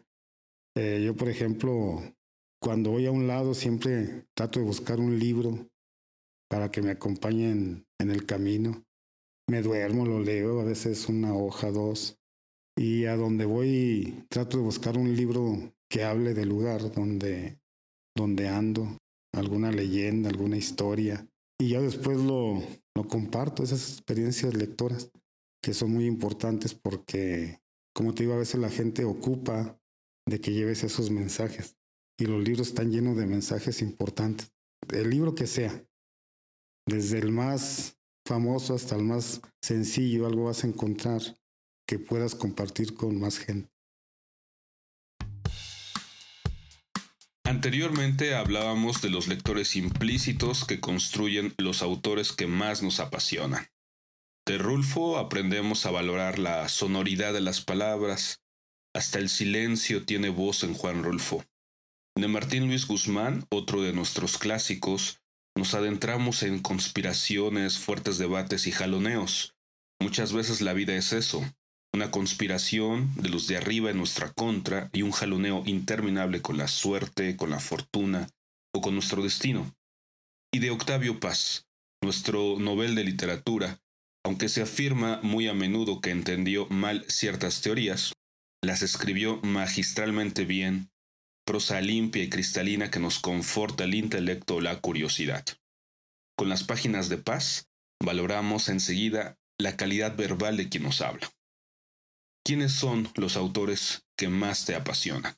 Eh, 0.77 1.03
yo, 1.05 1.15
por 1.15 1.29
ejemplo, 1.29 2.03
cuando 2.61 2.91
voy 2.91 3.07
a 3.07 3.13
un 3.13 3.27
lado 3.27 3.55
siempre 3.55 4.27
trato 4.35 4.61
de 4.61 4.67
buscar 4.67 5.01
un 5.01 5.19
libro 5.19 5.69
para 6.51 6.71
que 6.71 6.83
me 6.83 6.91
acompañe 6.91 7.51
en, 7.51 7.87
en 7.99 8.11
el 8.11 8.27
camino. 8.27 8.85
Me 9.49 9.63
duermo, 9.63 10.07
lo 10.07 10.21
leo, 10.21 10.61
a 10.61 10.65
veces 10.65 11.09
una 11.09 11.35
hoja, 11.35 11.71
dos, 11.71 12.19
y 12.77 13.05
a 13.05 13.17
donde 13.17 13.45
voy 13.45 14.25
trato 14.29 14.59
de 14.59 14.65
buscar 14.65 14.97
un 14.99 15.15
libro 15.15 15.75
que 15.89 16.03
hable 16.03 16.35
del 16.35 16.49
lugar 16.49 16.93
donde, 16.93 17.59
donde 18.17 18.49
ando, 18.49 18.99
alguna 19.33 19.71
leyenda, 19.71 20.31
alguna 20.31 20.57
historia. 20.57 21.27
Y 21.61 21.71
ya 21.71 21.81
después 21.81 22.19
lo, 22.19 22.63
lo 22.97 23.09
comparto, 23.09 23.63
esas 23.63 23.93
experiencias 23.93 24.55
lectoras, 24.55 25.11
que 25.63 25.75
son 25.75 25.93
muy 25.93 26.07
importantes 26.07 26.75
porque, 26.75 27.61
como 27.95 28.15
te 28.15 28.25
digo, 28.25 28.35
a 28.35 28.39
veces 28.39 28.61
la 28.61 28.71
gente 28.71 29.05
ocupa 29.05 29.79
de 30.29 30.41
que 30.41 30.53
lleves 30.53 30.85
esos 30.85 31.11
mensajes. 31.11 31.77
Y 32.19 32.27
los 32.27 32.43
libros 32.43 32.69
están 32.69 32.93
llenos 32.93 33.17
de 33.17 33.27
mensajes 33.27 33.83
importantes. 33.83 34.53
El 34.89 35.11
libro 35.11 35.35
que 35.35 35.47
sea, 35.47 35.85
desde 36.87 37.19
el 37.19 37.33
más 37.33 37.99
famoso 38.27 38.75
hasta 38.75 38.97
el 38.97 39.05
más 39.05 39.41
sencillo, 39.63 40.27
algo 40.27 40.45
vas 40.45 40.65
a 40.65 40.69
encontrar 40.69 41.21
que 41.87 41.99
puedas 41.99 42.35
compartir 42.35 42.95
con 42.95 43.19
más 43.19 43.39
gente. 43.39 43.74
Anteriormente 47.45 48.35
hablábamos 48.35 49.03
de 49.03 49.11
los 49.11 49.29
lectores 49.29 49.77
implícitos 49.77 50.65
que 50.65 50.81
construyen 50.81 51.55
los 51.59 51.83
autores 51.83 52.33
que 52.33 52.47
más 52.47 52.83
nos 52.83 53.01
apasionan. 53.01 53.69
De 54.47 54.59
Rulfo 54.59 55.19
aprendemos 55.19 55.85
a 55.87 55.91
valorar 55.91 56.39
la 56.39 56.69
sonoridad 56.69 57.33
de 57.33 57.43
las 57.43 57.61
palabras, 57.61 58.41
hasta 58.95 59.19
el 59.19 59.29
silencio 59.29 60.05
tiene 60.05 60.31
voz 60.31 60.65
en 60.65 60.75
Juan 60.75 61.03
Rulfo. 61.03 61.45
De 62.17 62.29
Martín 62.29 62.67
Luis 62.67 62.87
Guzmán, 62.87 63.45
otro 63.51 63.83
de 63.83 63.93
nuestros 63.93 64.39
clásicos, 64.39 65.21
nos 65.57 65.75
adentramos 65.75 66.43
en 66.43 66.61
conspiraciones, 66.61 67.79
fuertes 67.79 68.19
debates 68.19 68.67
y 68.67 68.73
jaloneos. 68.73 69.55
Muchas 70.01 70.33
veces 70.33 70.61
la 70.61 70.73
vida 70.73 70.95
es 70.95 71.13
eso, 71.13 71.45
una 71.95 72.11
conspiración 72.11 73.15
de 73.15 73.29
los 73.29 73.47
de 73.47 73.57
arriba 73.57 73.89
en 73.89 73.99
nuestra 73.99 74.33
contra 74.33 74.91
y 74.93 75.03
un 75.03 75.13
jaloneo 75.13 75.63
interminable 75.65 76.43
con 76.43 76.57
la 76.57 76.67
suerte, 76.67 77.37
con 77.37 77.51
la 77.51 77.61
fortuna 77.61 78.29
o 78.75 78.81
con 78.81 78.95
nuestro 78.95 79.23
destino. 79.23 79.73
Y 80.53 80.59
de 80.59 80.73
Octavio 80.73 81.21
Paz, 81.21 81.69
nuestro 82.03 82.59
novel 82.59 82.97
de 82.97 83.05
literatura, 83.05 83.79
aunque 84.25 84.49
se 84.49 84.63
afirma 84.63 85.21
muy 85.23 85.47
a 85.47 85.55
menudo 85.55 86.01
que 86.01 86.11
entendió 86.11 86.67
mal 86.67 87.05
ciertas 87.09 87.61
teorías, 87.61 88.13
las 88.61 88.83
escribió 88.83 89.41
magistralmente 89.43 90.45
bien, 90.45 90.91
prosa 91.47 91.81
limpia 91.81 92.25
y 92.25 92.29
cristalina 92.29 92.91
que 92.91 92.99
nos 92.99 93.21
conforta 93.21 93.85
el 93.85 93.95
intelecto 93.95 94.57
o 94.57 94.61
la 94.61 94.81
curiosidad. 94.81 95.45
Con 96.37 96.49
las 96.49 96.65
páginas 96.65 97.09
de 97.09 97.19
Paz, 97.19 97.69
valoramos 98.03 98.69
enseguida 98.69 99.37
la 99.61 99.77
calidad 99.77 100.17
verbal 100.17 100.57
de 100.57 100.69
quien 100.69 100.83
nos 100.83 101.01
habla. 101.01 101.31
¿Quiénes 102.45 102.73
son 102.73 103.09
los 103.17 103.37
autores 103.37 104.05
que 104.19 104.29
más 104.29 104.67
te 104.67 104.75
apasionan? 104.75 105.35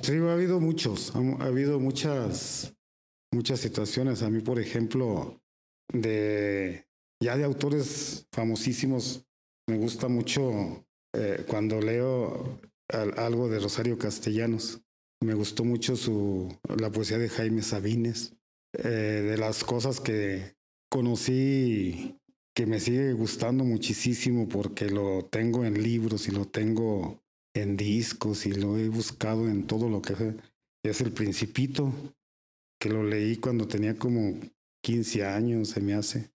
Sí, 0.00 0.12
ha 0.12 0.32
habido 0.32 0.58
muchos, 0.58 1.14
ha, 1.14 1.44
habido 1.44 1.78
muchas, 1.78 2.74
muchas 3.30 3.60
situaciones. 3.60 4.22
A 4.22 4.30
mí, 4.30 4.40
por 4.40 4.58
ejemplo, 4.58 5.40
de 5.92 6.86
ya 7.22 7.36
de 7.36 7.44
autores 7.44 8.26
famosísimos, 8.32 9.26
me 9.68 9.76
gusta 9.76 10.08
mucho 10.08 10.86
eh, 11.14 11.44
cuando 11.46 11.80
leo 11.80 12.60
algo 12.88 13.48
de 13.48 13.60
Rosario 13.60 13.98
Castellanos. 13.98 14.80
Me 15.22 15.34
gustó 15.34 15.62
mucho 15.64 15.94
su, 15.94 16.58
la 16.76 16.90
poesía 16.90 17.18
de 17.18 17.28
Jaime 17.28 17.62
Sabines. 17.62 18.34
Eh, 18.74 18.88
de 18.88 19.36
las 19.36 19.64
cosas 19.64 20.00
que 20.00 20.56
conocí 20.90 22.18
que 22.54 22.66
me 22.66 22.80
sigue 22.80 23.12
gustando 23.14 23.64
muchísimo 23.64 24.48
porque 24.48 24.86
lo 24.90 25.24
tengo 25.24 25.64
en 25.64 25.82
libros 25.82 26.28
y 26.28 26.32
lo 26.32 26.46
tengo 26.46 27.22
en 27.54 27.76
discos 27.76 28.46
y 28.46 28.52
lo 28.52 28.78
he 28.78 28.88
buscado 28.88 29.48
en 29.48 29.66
todo 29.66 29.88
lo 29.88 30.02
que 30.02 30.36
es 30.82 31.00
el 31.00 31.12
Principito, 31.12 31.92
que 32.78 32.88
lo 32.88 33.04
leí 33.04 33.36
cuando 33.36 33.68
tenía 33.68 33.96
como 33.96 34.38
15 34.82 35.24
años, 35.24 35.68
se 35.68 35.80
me 35.80 35.94
hace. 35.94 36.30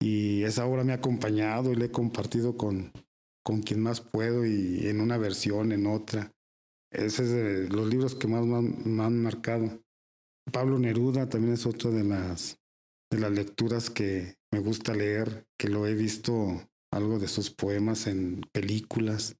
Y 0.00 0.42
esa 0.42 0.66
obra 0.66 0.82
me 0.82 0.92
ha 0.92 0.96
acompañado 0.96 1.72
y 1.72 1.76
le 1.76 1.86
he 1.86 1.90
compartido 1.90 2.56
con, 2.56 2.92
con 3.44 3.62
quien 3.62 3.80
más 3.80 4.00
puedo 4.00 4.44
y 4.44 4.88
en 4.88 5.00
una 5.00 5.16
versión, 5.16 5.70
en 5.72 5.86
otra. 5.86 6.32
Ese 6.90 7.22
es 7.22 7.30
de 7.30 7.68
los 7.68 7.88
libros 7.88 8.14
que 8.14 8.26
más 8.26 8.44
me 8.44 9.02
han 9.02 9.22
marcado. 9.22 9.82
Pablo 10.50 10.78
Neruda 10.78 11.28
también 11.28 11.54
es 11.54 11.66
otro 11.66 11.92
de 11.92 12.02
las, 12.02 12.58
de 13.10 13.18
las 13.20 13.30
lecturas 13.30 13.90
que, 13.90 14.36
me 14.52 14.60
gusta 14.60 14.94
leer, 14.94 15.46
que 15.58 15.68
lo 15.68 15.86
he 15.86 15.94
visto 15.94 16.68
algo 16.92 17.18
de 17.18 17.26
sus 17.26 17.50
poemas 17.50 18.06
en 18.06 18.42
películas. 18.52 19.36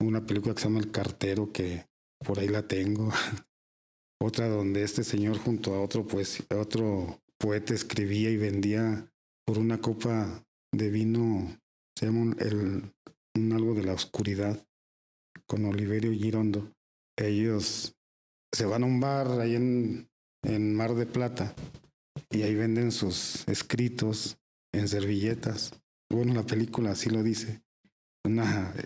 Una 0.00 0.26
película 0.26 0.54
que 0.54 0.60
se 0.60 0.68
llama 0.68 0.80
El 0.80 0.90
Cartero, 0.90 1.50
que 1.50 1.86
por 2.18 2.38
ahí 2.38 2.48
la 2.48 2.68
tengo. 2.68 3.10
Otra 4.22 4.48
donde 4.48 4.82
este 4.82 5.02
señor 5.02 5.38
junto 5.38 5.74
a 5.74 5.80
otro, 5.80 6.06
pues, 6.06 6.44
otro 6.54 7.22
poeta 7.38 7.72
escribía 7.72 8.28
y 8.28 8.36
vendía 8.36 9.10
por 9.46 9.58
una 9.58 9.80
copa 9.80 10.44
de 10.72 10.90
vino, 10.90 11.58
se 11.98 12.04
llama 12.04 12.36
el, 12.38 12.92
un 13.34 13.52
algo 13.54 13.72
de 13.72 13.82
la 13.82 13.94
oscuridad, 13.94 14.62
con 15.46 15.64
Oliverio 15.64 16.12
Girondo. 16.12 16.70
Ellos 17.16 17.96
se 18.52 18.66
van 18.66 18.82
a 18.82 18.86
un 18.86 19.00
bar 19.00 19.40
ahí 19.40 19.54
en, 19.54 20.10
en 20.44 20.74
Mar 20.74 20.94
de 20.94 21.06
Plata 21.06 21.54
y 22.28 22.42
ahí 22.42 22.54
venden 22.54 22.92
sus 22.92 23.48
escritos 23.48 24.39
en 24.72 24.88
servilletas. 24.88 25.72
Bueno, 26.10 26.34
la 26.34 26.44
película 26.44 26.92
así 26.92 27.10
lo 27.10 27.22
dice. 27.22 27.62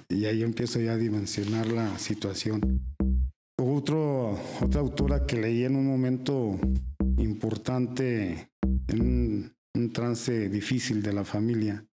y 0.08 0.24
ahí 0.26 0.42
empiezo 0.42 0.80
ya 0.80 0.92
a 0.92 0.96
dimensionar 0.96 1.66
la 1.66 1.98
situación. 1.98 2.60
Otro, 3.58 4.38
otra 4.60 4.80
autora 4.80 5.26
que 5.26 5.36
leí 5.36 5.64
en 5.64 5.76
un 5.76 5.86
momento 5.86 6.58
importante, 7.18 8.50
en 8.88 9.00
un, 9.00 9.54
un 9.74 9.92
trance 9.92 10.48
difícil 10.48 11.02
de 11.02 11.12
la 11.12 11.24
familia, 11.24 11.84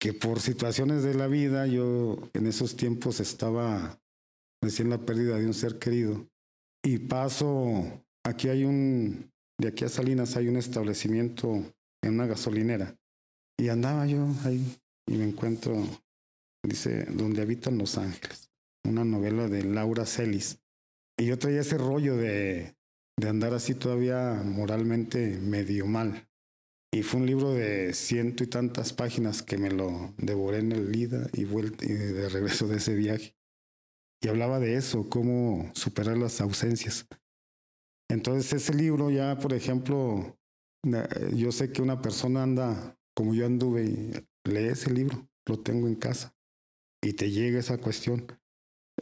que 0.00 0.12
por 0.12 0.40
situaciones 0.40 1.02
de 1.02 1.14
la 1.14 1.26
vida 1.26 1.66
yo 1.66 2.18
en 2.34 2.46
esos 2.46 2.76
tiempos 2.76 3.20
estaba 3.20 3.98
recién 4.62 4.90
la 4.90 4.98
pérdida 4.98 5.38
de 5.38 5.46
un 5.46 5.54
ser 5.54 5.78
querido. 5.78 6.28
Y 6.84 6.98
paso, 6.98 8.04
aquí 8.24 8.48
hay 8.48 8.64
un, 8.64 9.30
de 9.58 9.68
aquí 9.68 9.84
a 9.84 9.88
Salinas 9.88 10.36
hay 10.36 10.48
un 10.48 10.56
establecimiento 10.56 11.48
en 12.02 12.14
una 12.14 12.26
gasolinera. 12.26 12.96
Y 13.58 13.68
andaba 13.68 14.06
yo 14.06 14.26
ahí 14.44 14.78
y 15.06 15.16
me 15.16 15.24
encuentro, 15.24 15.86
dice, 16.62 17.04
donde 17.04 17.42
habitan 17.42 17.78
los 17.78 17.98
ángeles, 17.98 18.50
una 18.84 19.04
novela 19.04 19.48
de 19.48 19.64
Laura 19.64 20.06
Celis. 20.06 20.58
Y 21.16 21.26
yo 21.26 21.38
traía 21.38 21.60
ese 21.60 21.78
rollo 21.78 22.16
de, 22.16 22.76
de 23.16 23.28
andar 23.28 23.54
así 23.54 23.74
todavía 23.74 24.42
moralmente 24.44 25.38
medio 25.38 25.86
mal. 25.86 26.28
Y 26.92 27.02
fue 27.02 27.20
un 27.20 27.26
libro 27.26 27.52
de 27.52 27.92
ciento 27.92 28.44
y 28.44 28.46
tantas 28.46 28.92
páginas 28.92 29.42
que 29.42 29.58
me 29.58 29.70
lo 29.70 30.14
devoré 30.16 30.58
en 30.58 30.72
el 30.72 30.94
ida 30.94 31.26
y, 31.32 31.44
vuelta, 31.44 31.84
y 31.84 31.88
de 31.88 32.28
regreso 32.28 32.68
de 32.68 32.76
ese 32.76 32.94
viaje. 32.94 33.36
Y 34.20 34.28
hablaba 34.28 34.60
de 34.60 34.76
eso, 34.76 35.08
cómo 35.08 35.70
superar 35.74 36.16
las 36.16 36.40
ausencias. 36.40 37.06
Entonces 38.08 38.52
ese 38.52 38.74
libro 38.74 39.10
ya, 39.10 39.38
por 39.38 39.52
ejemplo, 39.54 40.38
yo 41.34 41.50
sé 41.50 41.72
que 41.72 41.82
una 41.82 42.00
persona 42.00 42.42
anda 42.42 42.96
como 43.14 43.34
yo 43.34 43.46
anduve 43.46 43.84
y 43.84 44.12
lee 44.44 44.68
ese 44.68 44.92
libro, 44.92 45.28
lo 45.46 45.60
tengo 45.60 45.86
en 45.86 45.94
casa 45.94 46.34
y 47.02 47.12
te 47.12 47.30
llega 47.30 47.58
esa 47.58 47.78
cuestión. 47.78 48.26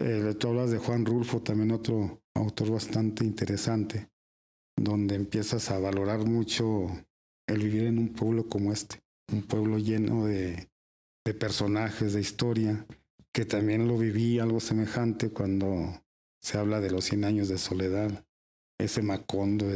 Eh, 0.01 0.35
tú 0.39 0.49
hablas 0.49 0.71
de 0.71 0.79
Juan 0.79 1.05
Rulfo, 1.05 1.43
también 1.43 1.71
otro 1.73 2.23
autor 2.35 2.71
bastante 2.71 3.25
interesante. 3.25 4.09
donde 4.75 5.15
empiezas 5.15 5.71
a 5.71 5.79
valorar 5.79 6.27
mucho 6.27 6.87
el 7.47 7.59
vivir 7.59 7.85
en 7.85 7.99
un 7.99 8.09
pueblo 8.15 8.49
como 8.49 8.73
este, 8.73 9.03
un 9.31 9.43
pueblo 9.43 9.79
lleno 9.79 10.25
de, 10.25 10.71
de 11.25 11.35
personajes, 11.35 12.15
de 12.15 12.21
historia, 12.21 12.87
que 13.33 13.45
también 13.45 13.87
lo 13.87 13.97
viví 13.99 14.39
algo 14.39 14.61
semejante 14.61 15.31
cuando 15.31 16.03
se 16.41 16.59
habla 16.59 16.81
de 16.81 16.91
los 16.91 17.05
100 17.05 17.25
años 17.25 17.49
de 17.49 17.59
soledad, 17.59 18.27
ese 18.79 19.03
Macondo, 19.03 19.67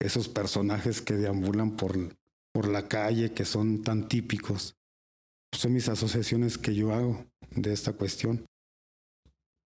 esos 0.00 0.28
personajes 0.28 1.00
que 1.00 1.14
deambulan 1.14 1.76
por, 1.76 1.96
por 2.56 2.68
la 2.68 2.88
calle, 2.88 3.32
que 3.32 3.44
son 3.44 3.82
tan 3.82 4.08
típicos. 4.08 4.76
Son 5.52 5.74
mis 5.74 5.90
asociaciones 5.90 6.56
que 6.56 6.74
yo 6.74 6.94
hago 6.94 7.26
de 7.50 7.70
esta 7.70 7.92
cuestión. 7.92 8.46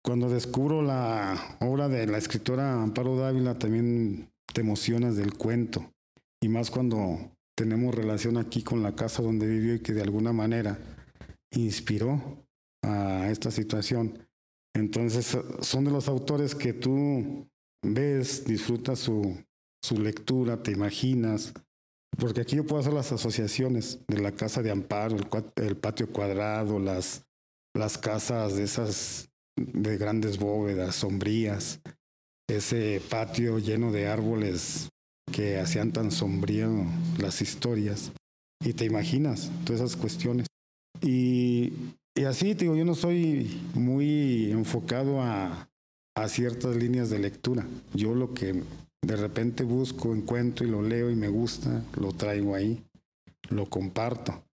Cuando 0.04 0.28
descubro 0.28 0.82
la 0.82 1.58
obra 1.60 1.88
de 1.88 2.08
la 2.08 2.17
escritora 2.17 2.82
Amparo 2.82 3.15
Dávila, 3.15 3.60
también 3.60 4.32
te 4.52 4.62
emocionas 4.62 5.15
del 5.17 5.36
cuento. 5.36 5.93
Y 6.41 6.49
más 6.49 6.71
cuando 6.71 7.32
tenemos 7.56 7.93
relación 7.93 8.38
aquí 8.38 8.63
con 8.63 8.82
la 8.82 8.95
casa 8.95 9.21
donde 9.21 9.45
vivió 9.45 9.75
y 9.75 9.82
que 9.82 9.93
de 9.93 10.02
alguna 10.02 10.34
manera 10.34 10.80
inspiró 11.52 12.43
a 12.82 13.30
esta 13.30 13.52
situación. 13.52 14.17
Entonces, 14.73 15.38
son 15.62 15.86
de 15.86 15.91
los 15.91 16.08
autores 16.08 16.56
que 16.56 16.73
tú 16.73 17.47
ves, 17.84 18.45
disfrutas 18.45 18.97
su, 18.97 19.38
su 19.84 20.02
lectura, 20.02 20.63
te 20.63 20.71
imaginas, 20.71 21.54
porque 22.19 22.41
aquí 22.41 22.55
yo 22.55 22.65
puedo 22.65 22.82
hacer 22.82 22.93
las 22.93 23.12
asociaciones 23.12 23.99
de 24.08 24.19
la 24.19 24.32
casa 24.32 24.62
de 24.62 24.71
amparo, 24.71 25.15
el, 25.15 25.63
el 25.63 25.77
patio 25.77 26.10
cuadrado, 26.12 26.79
las, 26.79 27.23
las 27.73 27.97
casas 27.97 28.55
de 28.55 28.63
esas 28.63 29.29
de 29.55 29.97
grandes 29.97 30.38
bóvedas 30.38 30.95
sombrías, 30.95 31.82
ese 32.47 33.01
patio 33.10 33.60
lleno 33.60 33.91
de 33.91 34.08
árboles 34.08 34.89
que 35.32 35.60
hacían 35.60 35.91
tan 35.91 36.12
sombrío 36.12 36.86
las 37.17 37.41
historias. 37.41 38.12
Y 38.63 38.73
te 38.73 38.86
imaginas 38.86 39.51
todas 39.63 39.82
esas 39.82 39.95
cuestiones. 39.95 40.47
Y, 41.01 41.71
y 42.15 42.23
así, 42.25 42.53
digo, 42.55 42.75
yo 42.75 42.84
no 42.84 42.95
soy 42.95 43.62
muy 43.73 44.51
enfocado 44.51 45.21
a, 45.21 45.69
a 46.15 46.27
ciertas 46.27 46.75
líneas 46.75 47.10
de 47.10 47.19
lectura. 47.19 47.65
Yo 47.93 48.13
lo 48.15 48.34
que 48.34 48.63
de 49.01 49.15
repente 49.15 49.63
busco, 49.63 50.13
encuentro 50.13 50.65
y 50.65 50.69
lo 50.69 50.81
leo 50.81 51.09
y 51.09 51.15
me 51.15 51.29
gusta, 51.29 51.83
lo 51.99 52.12
traigo 52.12 52.55
ahí, 52.55 52.83
lo 53.49 53.69
comparto. 53.69 54.45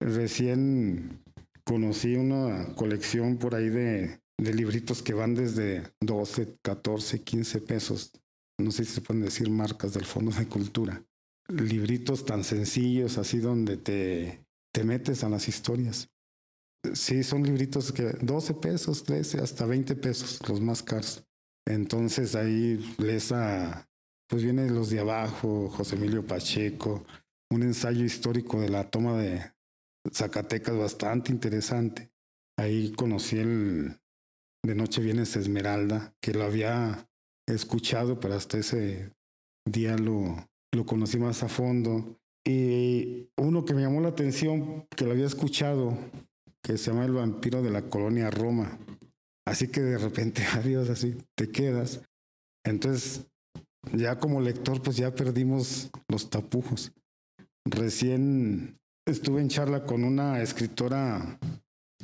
Recién 0.00 1.22
conocí 1.64 2.14
una 2.14 2.74
colección 2.74 3.38
por 3.38 3.54
ahí 3.54 3.68
de, 3.68 4.20
de 4.38 4.54
libritos 4.54 5.02
que 5.02 5.14
van 5.14 5.34
desde 5.34 5.82
12, 6.00 6.58
14, 6.62 7.22
15 7.22 7.60
pesos. 7.62 8.12
No 8.58 8.70
sé 8.70 8.84
si 8.84 8.92
se 8.92 9.00
pueden 9.00 9.24
decir 9.24 9.50
marcas 9.50 9.94
del 9.94 10.04
Fondo 10.04 10.30
de 10.30 10.46
Cultura. 10.46 11.02
Libritos 11.48 12.24
tan 12.24 12.44
sencillos, 12.44 13.18
así 13.18 13.38
donde 13.38 13.76
te, 13.76 14.44
te 14.72 14.84
metes 14.84 15.24
a 15.24 15.28
las 15.28 15.48
historias. 15.48 16.08
Sí, 16.94 17.22
son 17.22 17.42
libritos 17.42 17.92
que 17.92 18.04
12 18.20 18.54
pesos, 18.54 19.04
13, 19.04 19.40
hasta 19.40 19.66
20 19.66 19.96
pesos, 19.96 20.40
los 20.48 20.60
más 20.60 20.82
caros. 20.82 21.25
Entonces 21.66 22.34
ahí 22.34 22.94
lees 22.98 23.32
a, 23.32 23.88
pues 24.28 24.42
vienen 24.42 24.74
los 24.74 24.90
de 24.90 25.00
abajo, 25.00 25.68
José 25.68 25.96
Emilio 25.96 26.26
Pacheco, 26.26 27.04
un 27.50 27.62
ensayo 27.62 28.04
histórico 28.04 28.60
de 28.60 28.68
la 28.68 28.90
toma 28.90 29.16
de 29.16 29.52
Zacatecas 30.12 30.76
bastante 30.76 31.32
interesante. 31.32 32.10
Ahí 32.58 32.92
conocí 32.92 33.38
el, 33.38 33.98
de 34.66 34.74
Noche 34.74 35.00
Vienes 35.00 35.36
Esmeralda, 35.36 36.14
que 36.20 36.32
lo 36.32 36.44
había 36.44 37.08
escuchado, 37.46 38.18
pero 38.18 38.34
hasta 38.34 38.58
ese 38.58 39.12
día 39.64 39.96
lo, 39.96 40.48
lo 40.72 40.86
conocí 40.86 41.18
más 41.18 41.42
a 41.42 41.48
fondo. 41.48 42.18
Y 42.44 43.28
uno 43.36 43.64
que 43.64 43.74
me 43.74 43.82
llamó 43.82 44.00
la 44.00 44.08
atención, 44.08 44.86
que 44.96 45.04
lo 45.04 45.12
había 45.12 45.26
escuchado, 45.26 45.96
que 46.62 46.78
se 46.78 46.90
llama 46.90 47.04
El 47.04 47.12
vampiro 47.12 47.62
de 47.62 47.70
la 47.70 47.82
colonia 47.82 48.30
Roma. 48.30 48.78
Así 49.46 49.68
que 49.68 49.80
de 49.80 49.98
repente, 49.98 50.44
adiós, 50.52 50.90
así 50.90 51.16
te 51.34 51.48
quedas. 51.48 52.02
Entonces, 52.64 53.26
ya 53.92 54.18
como 54.18 54.40
lector, 54.40 54.82
pues 54.82 54.96
ya 54.96 55.14
perdimos 55.14 55.90
los 56.08 56.28
tapujos. 56.28 56.92
Recién 57.64 58.78
estuve 59.06 59.40
en 59.40 59.48
charla 59.48 59.84
con 59.84 60.04
una 60.04 60.42
escritora 60.42 61.38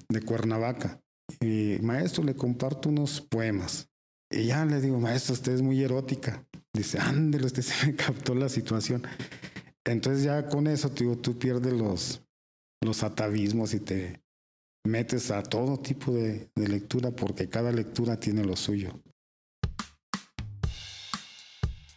de 0.08 0.22
Cuernavaca 0.22 1.00
y 1.40 1.78
maestro, 1.82 2.22
le 2.22 2.34
comparto 2.34 2.88
unos 2.88 3.20
poemas. 3.20 3.88
Y 4.30 4.46
ya 4.46 4.64
le 4.64 4.80
digo, 4.80 4.98
maestro, 4.98 5.34
usted 5.34 5.52
es 5.52 5.62
muy 5.62 5.82
erótica. 5.82 6.46
Dice, 6.74 6.98
ándele, 6.98 7.46
usted 7.46 7.62
se 7.62 7.86
me 7.88 7.96
captó 7.96 8.34
la 8.34 8.48
situación. 8.48 9.02
Entonces 9.84 10.24
ya 10.24 10.48
con 10.48 10.66
eso, 10.66 10.90
digo, 10.90 11.18
tú 11.18 11.38
pierdes 11.38 11.72
los, 11.72 12.22
los 12.82 13.02
atavismos 13.02 13.74
y 13.74 13.80
te 13.80 14.21
metes 14.84 15.30
a 15.30 15.42
todo 15.42 15.78
tipo 15.78 16.12
de, 16.12 16.50
de 16.54 16.68
lectura 16.68 17.10
porque 17.10 17.48
cada 17.48 17.72
lectura 17.72 18.18
tiene 18.18 18.44
lo 18.44 18.56
suyo. 18.56 19.00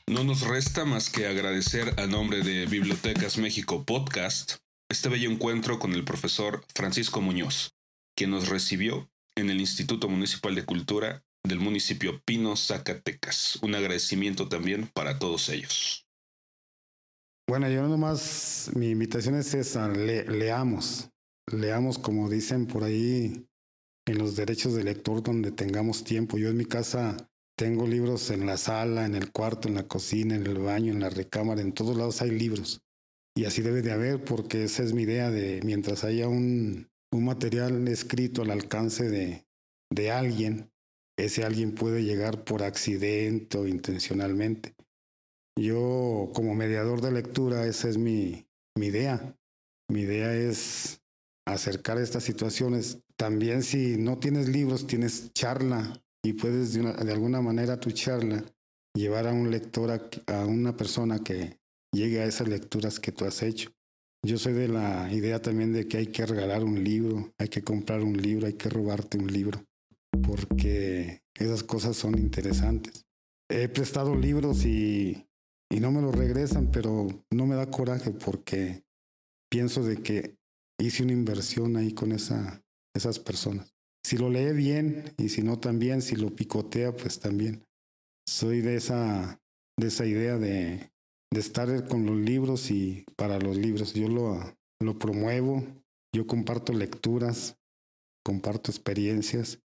No 0.08 0.24
nos 0.24 0.42
resta 0.42 0.86
más 0.86 1.10
que 1.10 1.28
agradecer 1.28 2.00
a 2.00 2.06
nombre 2.06 2.42
de 2.42 2.68
Bibliotecas 2.68 3.38
México 3.38 3.84
Podcast 3.84 4.58
este 4.88 5.10
bello 5.10 5.32
encuentro 5.32 5.80
con 5.80 5.94
el 5.94 6.06
profesor 6.06 6.64
Francisco 6.76 7.20
Muñoz, 7.22 7.74
quien 8.16 8.30
nos 8.30 8.50
recibió 8.50 9.10
en 9.36 9.50
el 9.50 9.60
Instituto 9.60 10.08
Municipal 10.08 10.54
de 10.54 10.64
Cultura 10.64 11.24
del 11.44 11.60
municipio 11.60 12.22
Pino, 12.24 12.56
Zacatecas. 12.56 13.58
Un 13.62 13.76
agradecimiento 13.76 14.48
también 14.48 14.88
para 14.94 15.18
todos 15.18 15.50
ellos. 15.50 16.06
Bueno, 17.48 17.70
yo 17.70 17.88
nomás, 17.88 18.72
mi 18.76 18.90
invitación 18.90 19.36
es 19.36 19.54
esa, 19.54 19.88
leamos, 19.88 21.10
leamos 21.52 21.98
como 21.98 22.30
dicen 22.30 22.66
por 22.66 22.84
ahí 22.84 23.48
en 24.06 24.18
los 24.18 24.36
derechos 24.36 24.76
de 24.76 24.84
lector 24.84 25.24
donde 25.24 25.52
tengamos 25.52 26.04
tiempo. 26.04 26.38
Yo 26.38 26.50
en 26.50 26.58
mi 26.58 26.66
casa 26.66 27.30
tengo 27.58 27.88
libros 27.88 28.30
en 28.32 28.46
la 28.46 28.58
sala, 28.58 29.06
en 29.06 29.16
el 29.16 29.32
cuarto, 29.32 29.68
en 29.68 29.76
la 29.76 29.88
cocina, 29.88 30.36
en 30.36 30.46
el 30.46 30.60
baño, 30.60 30.92
en 30.92 31.00
la 31.00 31.10
recámara, 31.10 31.62
en 31.62 31.74
todos 31.74 31.96
lados 31.98 32.22
hay 32.22 32.32
libros. 32.32 32.82
Y 33.36 33.46
así 33.46 33.62
debe 33.62 33.82
de 33.82 33.92
haber 33.92 34.24
porque 34.24 34.64
esa 34.64 34.84
es 34.84 34.94
mi 34.94 35.04
idea 35.04 35.30
de 35.30 35.62
mientras 35.64 36.04
haya 36.04 36.28
un, 36.28 36.90
un 37.12 37.26
material 37.26 37.88
escrito 37.88 38.42
al 38.42 38.52
alcance 38.52 39.10
de, 39.10 39.46
de 39.92 40.12
alguien, 40.12 40.72
ese 41.18 41.44
alguien 41.44 41.74
puede 41.74 42.04
llegar 42.04 42.44
por 42.44 42.64
accidente 42.64 43.58
o 43.58 43.68
intencionalmente. 43.68 44.76
Yo 45.58 46.32
como 46.34 46.54
mediador 46.54 47.02
de 47.02 47.12
lectura, 47.12 47.66
esa 47.66 47.90
es 47.90 47.98
mi, 47.98 48.46
mi 48.78 48.88
idea. 48.88 49.38
Mi 49.90 50.02
idea 50.02 50.36
es 50.36 51.02
acercar 51.46 51.98
estas 52.00 52.24
situaciones. 52.24 53.00
También 53.16 53.64
si 53.64 53.98
no 53.98 54.18
tienes 54.18 54.50
libros, 54.50 54.88
tienes 54.88 55.32
charla 55.34 56.02
y 56.24 56.34
puedes 56.34 56.74
de, 56.74 57.12
alguna 57.12 57.42
manera 57.42 57.80
tu 57.80 57.92
charla 57.92 58.44
llevar 58.94 59.28
a 59.28 59.34
un 59.34 59.52
lector, 59.52 59.92
a, 59.92 60.34
a 60.34 60.46
una 60.46 60.76
persona 60.76 61.20
que 61.20 61.60
llegue 61.94 62.22
a 62.22 62.26
esas 62.26 62.48
lecturas 62.48 63.00
que 63.00 63.12
tú 63.12 63.26
has 63.26 63.44
hecho. 63.44 63.72
Yo 64.26 64.40
soy 64.40 64.54
de 64.54 64.68
la 64.68 65.14
idea 65.14 65.40
también 65.40 65.72
de 65.72 65.88
que 65.88 65.98
hay 65.98 66.08
que 66.08 66.26
regalar 66.26 66.64
un 66.64 66.84
libro, 66.84 67.32
hay 67.38 67.48
que 67.48 67.64
comprar 67.64 68.02
un 68.02 68.20
libro, 68.20 68.48
hay 68.48 68.54
que 68.54 68.70
robarte 68.70 69.20
un 69.20 69.32
libro, 69.32 69.64
porque 70.24 71.22
esas 71.36 71.62
cosas 71.62 71.96
son 71.96 72.18
interesantes. 72.18 73.06
He 73.50 73.70
prestado 73.70 74.16
libros 74.16 74.66
y, 74.66 75.28
y 75.70 75.80
no 75.80 75.92
me 75.92 76.02
los 76.02 76.16
regresan, 76.16 76.72
pero 76.72 77.08
no 77.32 77.46
me 77.46 77.56
da 77.56 77.70
coraje 77.70 78.10
porque 78.10 78.84
pienso 79.48 79.84
de 79.84 79.98
que 79.98 80.38
hice 80.80 81.04
una 81.04 81.14
inversión 81.14 81.78
ahí 81.78 81.94
con 81.94 82.12
esa, 82.12 82.62
esas 82.96 83.20
personas. 83.20 83.74
Si 84.06 84.18
lo 84.18 84.30
lee 84.30 84.54
bien 84.54 85.14
y 85.18 85.30
si 85.30 85.42
no 85.42 85.60
también, 85.60 86.02
si 86.02 86.16
lo 86.16 86.36
picotea, 86.36 86.96
pues 86.96 87.20
también. 87.20 87.64
Soy 88.28 88.62
de 88.62 88.76
esa, 88.76 89.40
de 89.80 89.88
esa 89.88 90.06
idea 90.06 90.38
de 90.38 90.92
de 91.36 91.42
estar 91.42 91.88
con 91.90 92.06
los 92.06 92.16
libros 92.16 92.72
y 92.72 93.06
para 93.18 93.40
los 93.40 93.58
libros. 93.58 93.94
Yo 93.94 94.08
lo, 94.08 94.40
lo 94.82 94.98
promuevo, 94.98 95.64
yo 96.16 96.26
comparto 96.28 96.72
lecturas, 96.72 97.58
comparto 98.24 98.72
experiencias. 98.72 99.60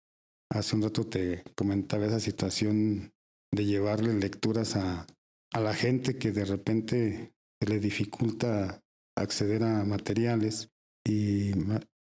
Hace 0.50 0.78
un 0.78 0.84
rato 0.84 1.06
te 1.06 1.44
comentaba 1.56 2.06
esa 2.06 2.22
situación 2.22 3.12
de 3.54 3.66
llevarle 3.66 4.14
lecturas 4.14 4.78
a, 4.78 5.08
a 5.54 5.60
la 5.60 5.74
gente 5.74 6.18
que 6.18 6.32
de 6.32 6.46
repente 6.46 7.34
se 7.62 7.70
le 7.70 7.82
dificulta 7.82 8.82
acceder 9.18 9.64
a 9.64 9.84
materiales 9.84 10.70
y 11.08 11.52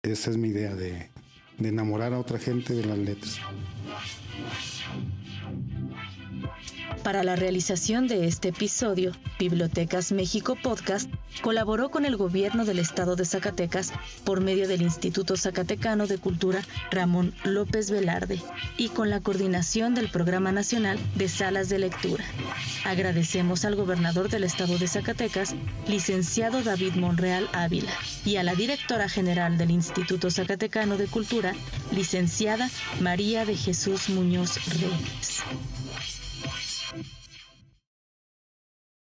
esa 0.03 0.31
es 0.31 0.37
mi 0.37 0.49
idea 0.49 0.75
de, 0.75 1.09
de 1.57 1.69
enamorar 1.69 2.13
a 2.13 2.19
otra 2.19 2.39
gente 2.39 2.73
de 2.73 2.85
las 2.85 2.97
letras. 2.97 3.39
Para 7.03 7.23
la 7.23 7.35
realización 7.35 8.07
de 8.07 8.27
este 8.27 8.49
episodio, 8.49 9.13
Bibliotecas 9.39 10.11
México 10.11 10.57
Podcast 10.61 11.09
colaboró 11.41 11.89
con 11.89 12.05
el 12.05 12.17
gobierno 12.17 12.65
del 12.65 12.79
estado 12.79 13.15
de 13.15 13.25
Zacatecas 13.25 13.93
por 14.25 14.41
medio 14.41 14.67
del 14.67 14.81
Instituto 14.81 15.37
Zacatecano 15.37 16.07
de 16.07 16.17
Cultura 16.17 16.61
Ramón 16.91 17.33
López 17.43 17.91
Velarde 17.91 18.41
y 18.77 18.89
con 18.89 19.09
la 19.09 19.21
coordinación 19.21 19.95
del 19.95 20.09
Programa 20.09 20.51
Nacional 20.51 20.99
de 21.15 21.29
Salas 21.29 21.69
de 21.69 21.79
Lectura. 21.79 22.25
Agradecemos 22.83 23.63
al 23.63 23.75
gobernador 23.75 24.29
del 24.29 24.43
estado 24.43 24.77
de 24.77 24.87
Zacatecas, 24.87 25.55
licenciado 25.87 26.61
David 26.63 26.95
Monreal 26.95 27.47
Ávila, 27.53 27.91
y 28.25 28.35
a 28.37 28.43
la 28.43 28.55
directora 28.55 29.07
general 29.07 29.57
del 29.57 29.71
Instituto 29.71 30.29
Zacatecano 30.29 30.97
de 30.97 31.07
Cultura, 31.07 31.53
licenciada 31.91 32.69
María 32.99 33.45
de 33.45 33.55
Jesús 33.55 34.09
Muñoz 34.09 34.59
Reyes. 34.79 35.43